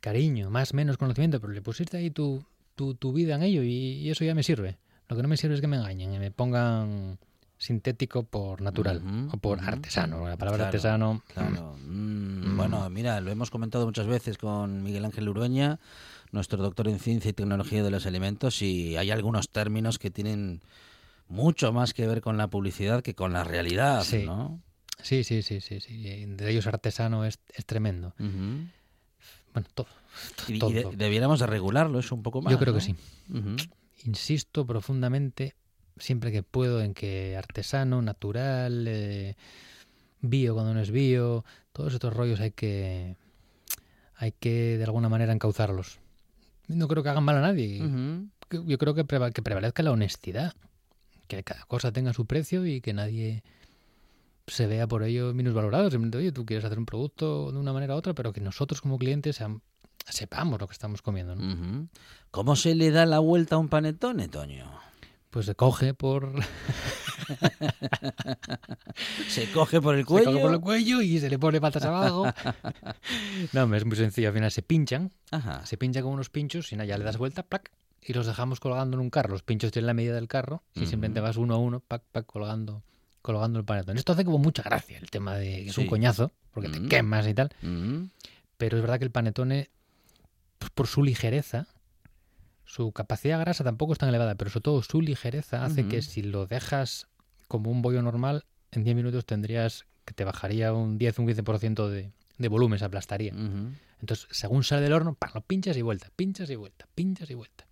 [0.00, 2.44] cariño, más menos conocimiento, pero le pusiste ahí tu,
[2.76, 4.78] tu, tu vida en ello y, y eso ya me sirve.
[5.08, 7.18] Lo que no me sirve es que me engañen y me pongan
[7.58, 9.02] sintético por natural
[9.32, 10.28] o por artesano.
[10.28, 11.22] La palabra Claro, artesano...
[11.32, 11.76] Claro.
[11.80, 15.78] Mm, Bueno, mira, lo hemos comentado muchas veces con Miguel Ángel Urueña,
[16.32, 20.60] nuestro doctor en ciencia y tecnología de los alimentos, y hay algunos términos que tienen
[21.28, 24.24] mucho más que ver con la publicidad que con la realidad, Sí.
[24.24, 24.60] ¿no?
[25.02, 26.24] Sí, sí, sí, sí, sí.
[26.26, 28.14] De ellos artesano es, es tremendo.
[28.18, 29.86] Bueno, todo.
[30.48, 30.92] Y, y todo, de- todo.
[30.96, 32.50] debiéramos de regularlo eso un poco más.
[32.52, 32.94] Yo creo que sí.
[34.04, 35.54] Insisto profundamente,
[35.98, 39.36] siempre que puedo, en que artesano, natural, eh,
[40.20, 43.16] bio cuando no es bio, todos estos rollos hay que,
[44.16, 45.98] hay que de alguna manera encauzarlos.
[46.68, 47.78] No creo que hagan mal a nadie.
[48.50, 50.54] Yo creo que, preva- que prevalezca la honestidad,
[51.28, 53.42] que cada cosa tenga su precio y que nadie
[54.46, 55.90] se vea por ello minusvalorado.
[55.90, 58.80] Simplemente, oye, tú quieres hacer un producto de una manera u otra, pero que nosotros
[58.80, 59.40] como clientes
[60.08, 61.34] sepamos lo que estamos comiendo.
[61.34, 61.88] ¿no?
[62.30, 64.70] ¿Cómo se le da la vuelta a un panetone, Toño?
[65.36, 66.32] Pues se coge por,
[69.28, 70.30] Se coge por el se cuello.
[70.30, 72.24] coge por el cuello y se le pone patas abajo.
[73.52, 74.28] no, es muy sencillo.
[74.28, 75.66] Al final se pinchan, Ajá.
[75.66, 77.70] se pinchan con unos pinchos y nada, ya le das vuelta, ¡plac!
[78.00, 79.32] y los dejamos colgando en un carro.
[79.32, 82.24] Los pinchos tienen la medida del carro y simplemente vas uno a uno, pac, pac,
[82.24, 82.82] colgando,
[83.20, 83.98] colgando el panetón.
[83.98, 87.26] Esto hace como mucha gracia, el tema de que es un coñazo, porque te quemas
[87.26, 87.50] y tal.
[88.56, 89.68] Pero es verdad que el panetone,
[90.58, 91.66] pues, por su ligereza,
[92.66, 96.22] su capacidad grasa tampoco es tan elevada, pero sobre todo su ligereza hace que si
[96.22, 97.06] lo dejas
[97.48, 101.88] como un bollo normal, en 10 minutos tendrías que te bajaría un 10, un 15%
[101.88, 103.32] de, de volumen, se aplastaría.
[104.00, 105.30] Entonces, según sale del horno, ¡pam!
[105.34, 107.66] lo pinchas y vuelta, pinchas y vuelta, pinchas y vuelta.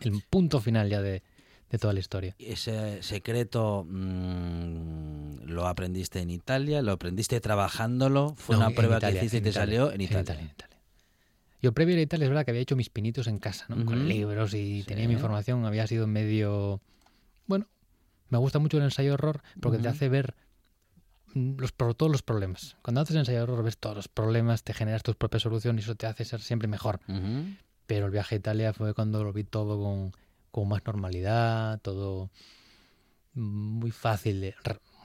[0.00, 1.22] El punto final ya de,
[1.70, 2.34] de toda la historia.
[2.38, 9.20] Ese secreto mm, lo aprendiste en Italia, lo aprendiste trabajándolo, fue No, una prueba Italia,
[9.20, 10.22] que hiciste y te Italia, salió en en Italia.
[10.22, 10.73] Italia, en Italia.
[11.64, 13.86] Yo previo a Italia es verdad que había hecho mis pinitos en casa, ¿no?
[13.86, 14.86] Con libros y Sí.
[14.86, 16.82] tenía mi información, había sido medio...
[17.46, 17.68] Bueno,
[18.28, 20.34] me gusta mucho el ensayo horror porque te hace ver
[21.32, 22.76] mm, los, todos los problemas.
[22.82, 25.94] Cuando haces ensayo horror ves todos los problemas, te generas tus propias soluciones y eso
[25.94, 27.00] te hace ser siempre mejor.
[27.08, 27.54] Ujú.
[27.86, 30.12] Pero el viaje a Italia fue cuando lo vi todo con,
[30.50, 32.28] con más normalidad, todo
[33.32, 34.54] muy fácil, de,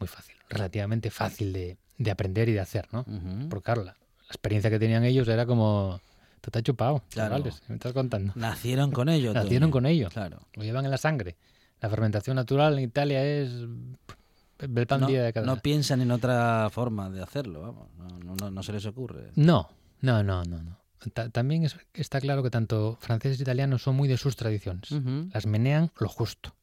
[0.01, 3.05] muy fácil, relativamente fácil de, de aprender y de hacer, ¿no?
[3.49, 6.01] Porque claro, la, la experiencia que tenían ellos era como,
[6.41, 7.35] te está chupado, Claro.
[7.35, 8.33] chavales, ¿qué me estás contando?
[8.35, 9.33] Nacieron con ello.
[9.33, 10.39] Nacieron con ello, Claro.
[10.53, 11.37] lo llevan en la sangre.
[11.81, 16.11] La fermentación natural en Italia es el pan No, día de cada no piensan en
[16.11, 17.87] otra forma de hacerlo, vamos.
[17.97, 19.31] No, no- no- se les ocurre.
[19.35, 19.69] No,
[20.01, 20.61] no, no, no.
[20.61, 20.77] no.
[21.13, 24.91] Ta- también es- está claro que tanto franceses e italianos son muy de sus tradiciones.
[25.33, 26.53] Las menean lo justo.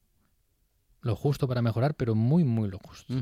[1.00, 3.14] Lo justo para mejorar, pero muy, muy lo justo.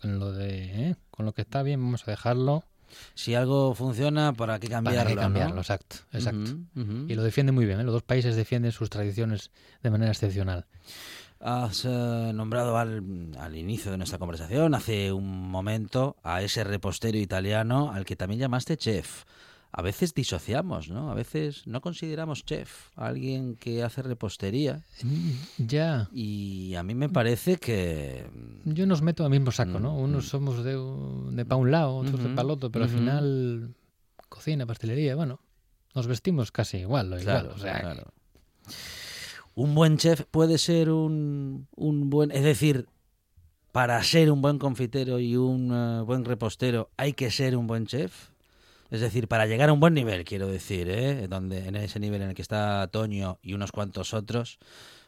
[0.00, 0.96] Con lo de, ¿eh?
[1.10, 2.62] con lo que está bien, vamos a dejarlo.
[3.14, 5.02] Si algo funciona, ¿para qué cambiarlo?
[5.02, 5.20] para no?
[5.22, 6.52] cambiarlo, exacto, exacto.
[6.74, 7.80] Y lo defienden muy bien.
[7.80, 7.84] ¿eh?
[7.84, 9.50] Los dos países defienden sus tradiciones
[9.82, 10.66] de manera excepcional.
[11.40, 17.18] Has eh, nombrado al, al inicio de nuestra conversación, hace un momento, a ese repostero
[17.18, 19.24] italiano al que también llamaste chef.
[19.76, 21.10] A veces disociamos, ¿no?
[21.10, 24.82] A veces no consideramos chef a alguien que hace repostería.
[25.58, 28.24] Ya, Y a mí me parece que...
[28.64, 29.94] yo nos meto al mismo saco, ¿no?
[29.94, 30.28] Mm, Unos mm.
[30.28, 33.74] somos de, de pa' un lado, otros de Ujú, pa' el otro, pero al final,
[34.28, 35.40] cocina, pastelería, bueno,
[35.92, 37.40] nos vestimos casi igual, lo igual.
[37.40, 38.12] Claro, o sea, claro.
[39.56, 42.30] Un buen chef puede ser un, un buen...
[42.30, 42.86] Es decir,
[43.72, 47.86] para ser un buen confitero y un eh, buen repostero hay que ser un buen
[47.86, 48.30] chef.
[48.90, 51.26] Es decir, para llegar a un buen nivel, quiero decir, ¿eh?
[51.28, 54.58] Donde, en ese nivel en el que está Toño y unos cuantos otros.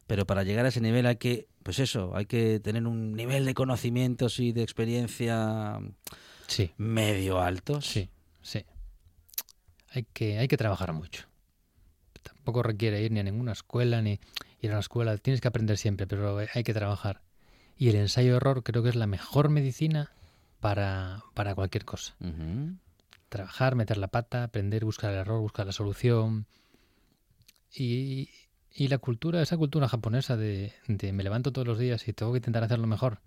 [0.07, 3.45] Pero para llegar a ese nivel hay que, pues eso, hay que tener un nivel
[3.45, 5.79] de conocimientos y de experiencia
[6.47, 7.87] sí, medio altos.
[7.87, 8.09] sí,
[8.43, 8.65] sí.
[9.91, 11.25] Hay que, hay que trabajar mucho.
[12.23, 14.21] Tampoco requiere ir ni a ninguna escuela, ni
[14.61, 15.17] ir a la escuela.
[15.17, 17.23] Tienes que aprender siempre, pero hay que trabajar.
[17.79, 20.13] Y el ensayo-error creo que es la mejor medicina
[20.61, 22.15] para, para cualquier cosa.
[23.29, 26.47] Trabajar, meter la pata, aprender, buscar el error, buscar la solución.
[27.75, 28.31] Y,
[28.75, 32.33] y la cultura, esa cultura japonesa de, de me levanto todos los días y tengo
[32.33, 33.21] que intentar hacerlo mejor,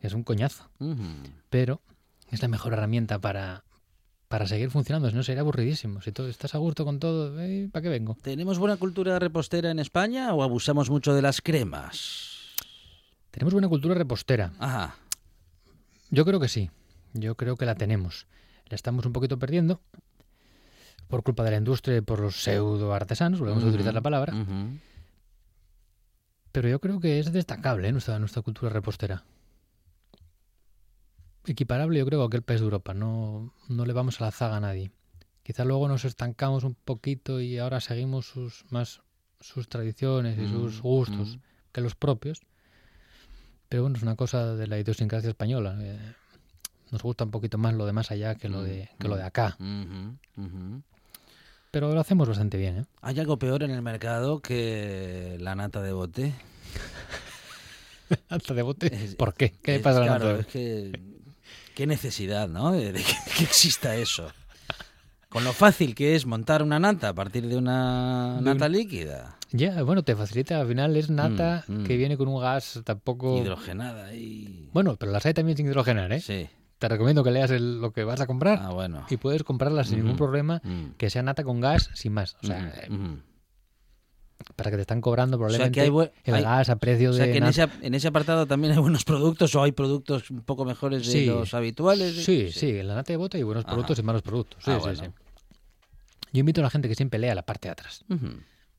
[0.00, 0.70] es un coñazo.
[1.50, 1.80] Pero
[2.30, 3.64] es la mejor herramienta para,
[4.28, 6.00] para seguir funcionando, si no sería aburridísimo.
[6.00, 8.16] Si todo, estás a gusto con todo, eh, ¿para qué vengo?
[8.22, 12.54] ¿Tenemos buena cultura repostera en España o abusamos mucho de las cremas?
[13.30, 14.52] Tenemos buena cultura repostera.
[14.58, 14.96] Ajá.
[16.10, 16.70] Yo creo que sí.
[17.14, 18.26] Yo creo que la tenemos.
[18.68, 19.80] La estamos un poquito perdiendo
[21.08, 24.34] por culpa de la industria y por los pseudo artesanos, volvemos a utilizar la palabra.
[24.34, 24.78] Ujú.
[26.50, 27.92] Pero yo creo que es destacable ¿eh?
[27.92, 29.24] nuestra, nuestra cultura repostera.
[31.46, 32.94] Equiparable, yo creo, a aquel país de Europa.
[32.94, 34.90] No, no le vamos a la zaga a nadie.
[35.42, 39.02] Quizá luego nos estancamos un poquito y ahora seguimos sus más
[39.40, 41.40] sus tradiciones y sus Mm, gustos mm.
[41.72, 42.40] que los propios.
[43.68, 45.76] Pero bueno, es una cosa de la idiosincrasia española.
[45.80, 45.98] eh,
[46.94, 49.24] nos gusta un poquito más lo de más allá que lo de, que lo de
[49.24, 49.56] acá.
[51.70, 52.84] Pero lo hacemos bastante bien, ¿eh?
[53.02, 56.32] ¿Hay algo peor en el mercado que la nata de bote?
[58.30, 58.94] Nata de bote.
[58.94, 59.52] Es- ¿Por qué?
[59.62, 60.92] ¿Qué le pasa a la nata de es que
[61.74, 62.70] qué necesidad, ¿no?
[62.70, 64.30] De, de que, que exista eso.
[65.28, 69.82] Con lo fácil que es montar una nata a partir de una nata líquida, Ya,
[69.82, 71.84] bueno, te facilita, al final es nata Mm, mm.
[71.86, 73.36] que viene con un gas tampoco...
[73.42, 76.20] hidrogenada y Bueno, pero las hay también sin hidrogenar, ¿eh?
[76.20, 76.48] sí.
[76.78, 79.06] Te recomiendo que leas el- lo que vas a comprar Ah, bueno.
[79.08, 80.18] y puedes comprarlas sin ningún Ujú.
[80.24, 80.92] problema, Mm.
[80.98, 82.36] que sea nata con gas sin más.
[82.42, 83.18] O sea, eh, Ujú, ujú.
[84.56, 87.10] para que te están cobrando sea, probablemente que hay bue- el hay- gas a precio
[87.10, 89.72] O sea de que en ese, en ese apartado también hay buenos productos o hay
[89.72, 91.26] productos un poco mejores de Sí.
[91.26, 92.24] los habituales.
[92.24, 93.72] Sí, sí, en la nata de bota hay buenos Ajá.
[93.72, 94.62] productos y malos productos.
[94.62, 95.04] Sí, Ah, sí, bueno.
[95.04, 95.10] sí.
[96.32, 98.04] Yo invito a la gente que siempre lea la parte de atrás.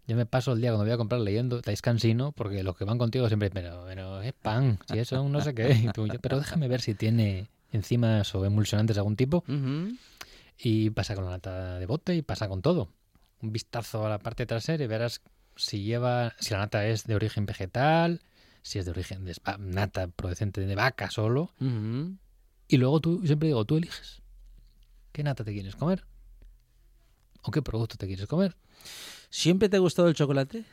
[0.07, 2.83] Yo me paso el día cuando voy a comprar leyendo Tais Cansino, porque los que
[2.85, 5.89] van contigo siempre, pero, pero es pan, si eso no sé qué.
[6.21, 9.43] Pero déjame ver si tiene enzimas o emulsionantes de algún tipo.
[10.57, 12.89] Y pasa con la lata de bote y pasa con todo.
[13.41, 15.21] Un vistazo a la parte trasera y verás
[15.55, 18.21] si lleva, si la nata es de origen vegetal,
[18.61, 21.51] si es de origen de nata procedente de vaca solo.
[22.67, 24.21] Y luego tú, yo siempre digo, tú eliges.
[25.11, 26.03] ¿Qué nata te quieres comer?
[27.41, 28.55] ¿O qué producto te quieres comer?
[29.29, 30.65] ¿Siempre te ha gustado el chocolate?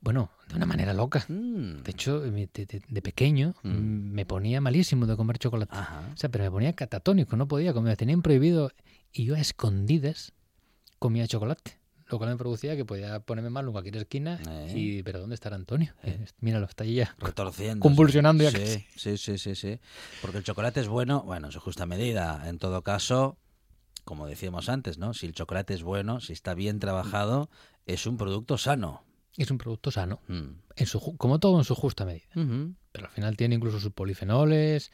[0.00, 1.24] Bueno, de una manera loca.
[1.28, 1.82] Mm.
[1.82, 4.12] De hecho, de, de- de pequeño Mm.
[4.12, 5.74] me ponía malísimo de comer chocolate.
[5.76, 6.08] Ajá.
[6.12, 8.70] O sea, pero me ponía catatónico, no podía comer, me tenían prohibido.
[9.12, 10.32] Y yo a escondidas
[10.98, 11.78] comía chocolate.
[12.10, 14.40] Lo cual me producía que podía ponerme mal en cualquier esquina.
[14.48, 14.72] Eh.
[14.74, 15.92] Y, pero ¿dónde estará Antonio?
[16.02, 17.14] Eh, míralo, está ahí ya.
[17.18, 17.82] Retorciendo.
[17.82, 19.78] Convulsionando ya sí, sí, sí, sí, sí.
[20.22, 22.48] Porque el chocolate es bueno, bueno, en su justa medida.
[22.48, 23.36] En todo caso,
[24.04, 25.12] como decíamos antes, ¿no?
[25.12, 27.50] Si el chocolate es bueno, si está bien trabajado,
[27.84, 29.04] es un producto sano.
[29.38, 30.48] Es un producto sano, Mm.
[30.76, 32.26] en su, como todo en su justa medida.
[32.92, 34.90] Pero al final tiene incluso sus polifenoles,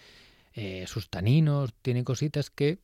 [0.52, 2.78] eh, sus taninos, tiene cositas que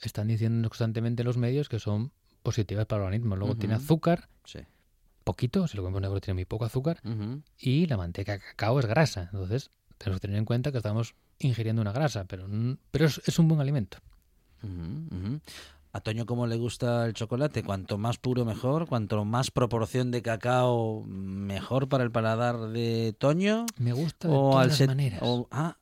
[0.00, 3.36] están diciendo constantemente en los medios que son positivas para el organismo.
[3.36, 4.60] Luego tiene azúcar, Sí.
[5.24, 7.00] poquito, si lo comemos negro tiene muy poco azúcar,
[7.58, 9.28] y la manteca de cacao es grasa.
[9.32, 12.48] Entonces, tenemos que tener en cuenta que estamos ingiriendo una grasa, pero,
[12.90, 13.98] pero es, es un buen alimento.
[15.94, 17.62] ¿A Toño cómo le gusta el chocolate?
[17.62, 23.66] Cuanto más puro mejor, cuanto más proporción de cacao mejor para el paladar de Toño.
[23.78, 25.20] Me gusta de O todas las set- maneras.
[25.22, 25.76] o- ah,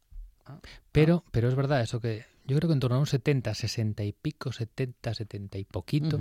[0.91, 4.03] Pero, pero es verdad, eso que yo creo que en torno a un 70, 60
[4.03, 6.19] y pico, 70, 70 y poquito,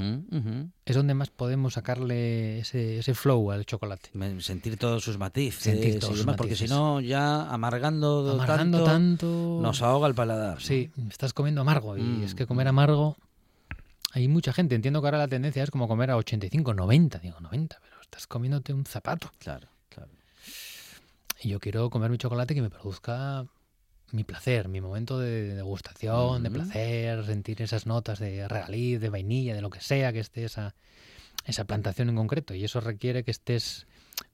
[0.86, 4.12] es donde más podemos sacarle ese, ese flow al chocolate.
[4.40, 6.78] Sentir todos sus matices, Sentir todos sus demás, porque si matices.
[6.78, 9.60] no ya amargando, Amargando tanto, tanto.
[9.64, 10.56] nos ahoga el paladar.
[10.56, 10.60] ¿no?
[10.60, 11.98] Sí, estás comiendo amargo.
[11.98, 13.18] Y Mm, es que comer amargo.
[14.14, 14.76] Hay mucha gente.
[14.76, 17.20] Entiendo que ahora la tendencia es como comer a 85, 90.
[17.20, 19.32] Digo, 90, pero estás comiéndote un zapato.
[19.40, 20.12] Claro, claro.
[21.42, 23.46] Y yo quiero comer mi chocolate que me produzca
[24.12, 29.54] mi placer, mi momento de degustación, de placer, sentir esas notas de regaliz, de vainilla,
[29.54, 30.76] de lo que sea que esté esa,
[31.46, 32.56] esa plantación en concreto.
[32.56, 33.86] Y eso requiere que estés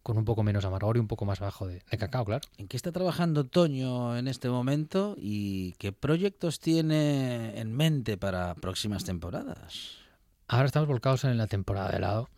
[0.03, 2.47] con un poco menos amargor y un poco más bajo de, de cacao, claro.
[2.57, 8.55] ¿En qué está trabajando Toño en este momento y qué proyectos tiene en mente para
[8.55, 10.05] próximas temporadas?
[10.47, 12.29] Ahora estamos volcados en la temporada de helado.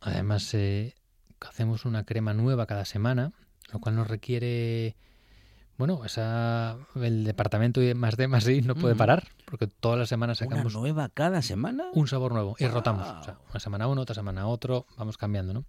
[0.00, 0.94] Además, eh,
[1.40, 3.32] hacemos una crema nueva cada semana,
[3.72, 4.96] lo cual nos requiere.
[5.76, 10.40] Bueno, esa, el departamento de más D más no puede parar, porque todas las semanas
[10.40, 11.84] ¿Una sacamos nueva cada semana?
[11.92, 13.06] un sabor nuevo y rotamos.
[13.06, 15.64] O sea, una semana uno, otra semana otro, vamos cambiando, ¿no?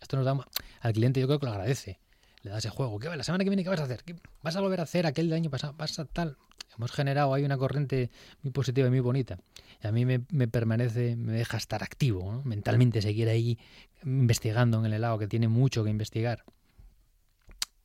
[0.00, 0.36] Esto nos da
[0.80, 1.98] al cliente, yo creo que lo agradece.
[2.42, 2.98] Le da ese juego.
[2.98, 4.02] ¿Qué, la semana que viene, ¿qué vas a hacer?
[4.04, 5.74] ¿Qué- ¿Vas a volver a hacer aquel del año pasado?
[5.76, 6.36] ¿Vas a tal?
[6.76, 8.10] Hemos generado ahí una corriente
[8.42, 9.38] muy positiva y muy bonita.
[9.82, 12.42] Y a mí me, me permanece, me deja estar activo, ¿no?
[12.44, 13.58] mentalmente, seguir ahí
[14.04, 16.44] investigando en el helado, que tiene mucho que investigar.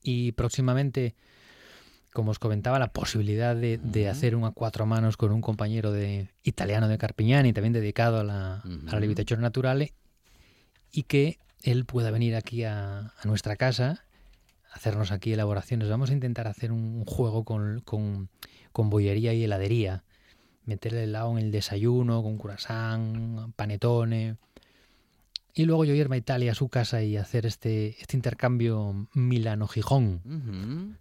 [0.01, 1.15] Y próximamente,
[2.13, 6.29] como os comentaba, la posibilidad de, hacer un a cuatro manos con un compañero de
[6.43, 8.99] italiano de Carpignani, también dedicado a la, a la Ujú.
[8.99, 9.93] lievitazione naturale,
[10.91, 14.05] y que él pueda venir aquí a, a nuestra casa,
[14.71, 15.89] hacernos aquí elaboraciones.
[15.89, 18.29] Vamos a intentar hacer un juego con, con,
[18.71, 20.03] con bollería y heladería.
[20.65, 24.37] Meter el helado en el desayuno, con curasán, panetone.
[25.53, 30.97] Y luego yo irme a Italia, a su casa, y hacer este, este intercambio Milano-Gijón.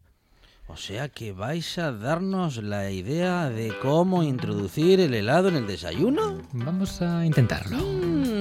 [0.67, 5.67] O sea que vais a darnos la idea de cómo introducir el helado en el
[5.67, 6.41] desayuno.
[6.53, 7.79] Vamos a intentarlo.
[7.79, 8.34] Mm,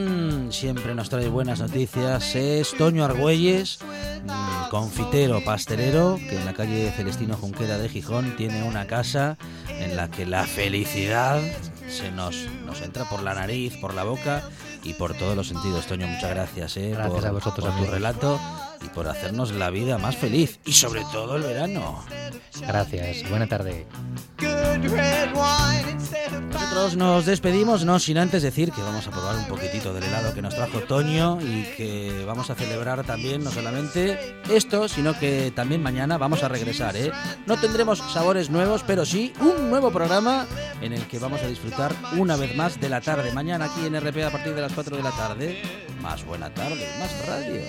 [0.52, 2.36] siempre nos trae buenas noticias.
[2.36, 3.80] Es Toño Argüelles,
[4.70, 9.38] confitero, pastelero, que en la calle Celestino Junquera de Gijón tiene una casa
[9.68, 11.42] en la que la felicidad
[11.88, 12.36] se nos,
[12.66, 14.44] nos entra por la nariz, por la boca
[14.84, 15.86] y por todos los sentidos.
[15.86, 18.40] Toño, muchas gracias, eh, Gracias por, a vosotros, por tu relato
[18.82, 22.04] y por hacernos la vida más feliz y sobre todo el verano.
[22.62, 23.30] Gracias.
[23.30, 23.86] Buena tarde.
[26.74, 30.34] Nosotros nos despedimos, no sin antes decir que vamos a probar un poquitito del helado
[30.34, 35.52] que nos trajo Toño y que vamos a celebrar también no solamente esto, sino que
[35.56, 36.98] también mañana vamos a regresar.
[36.98, 37.12] ¿eh?
[37.46, 40.48] No tendremos sabores nuevos, pero sí un nuevo programa
[40.82, 43.32] en el que vamos a disfrutar una vez más de la tarde.
[43.34, 45.62] Mañana aquí en RP a partir de las 4 de la tarde.
[46.02, 47.62] Más buena tarde, más radio.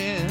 [0.00, 0.29] Kitchen.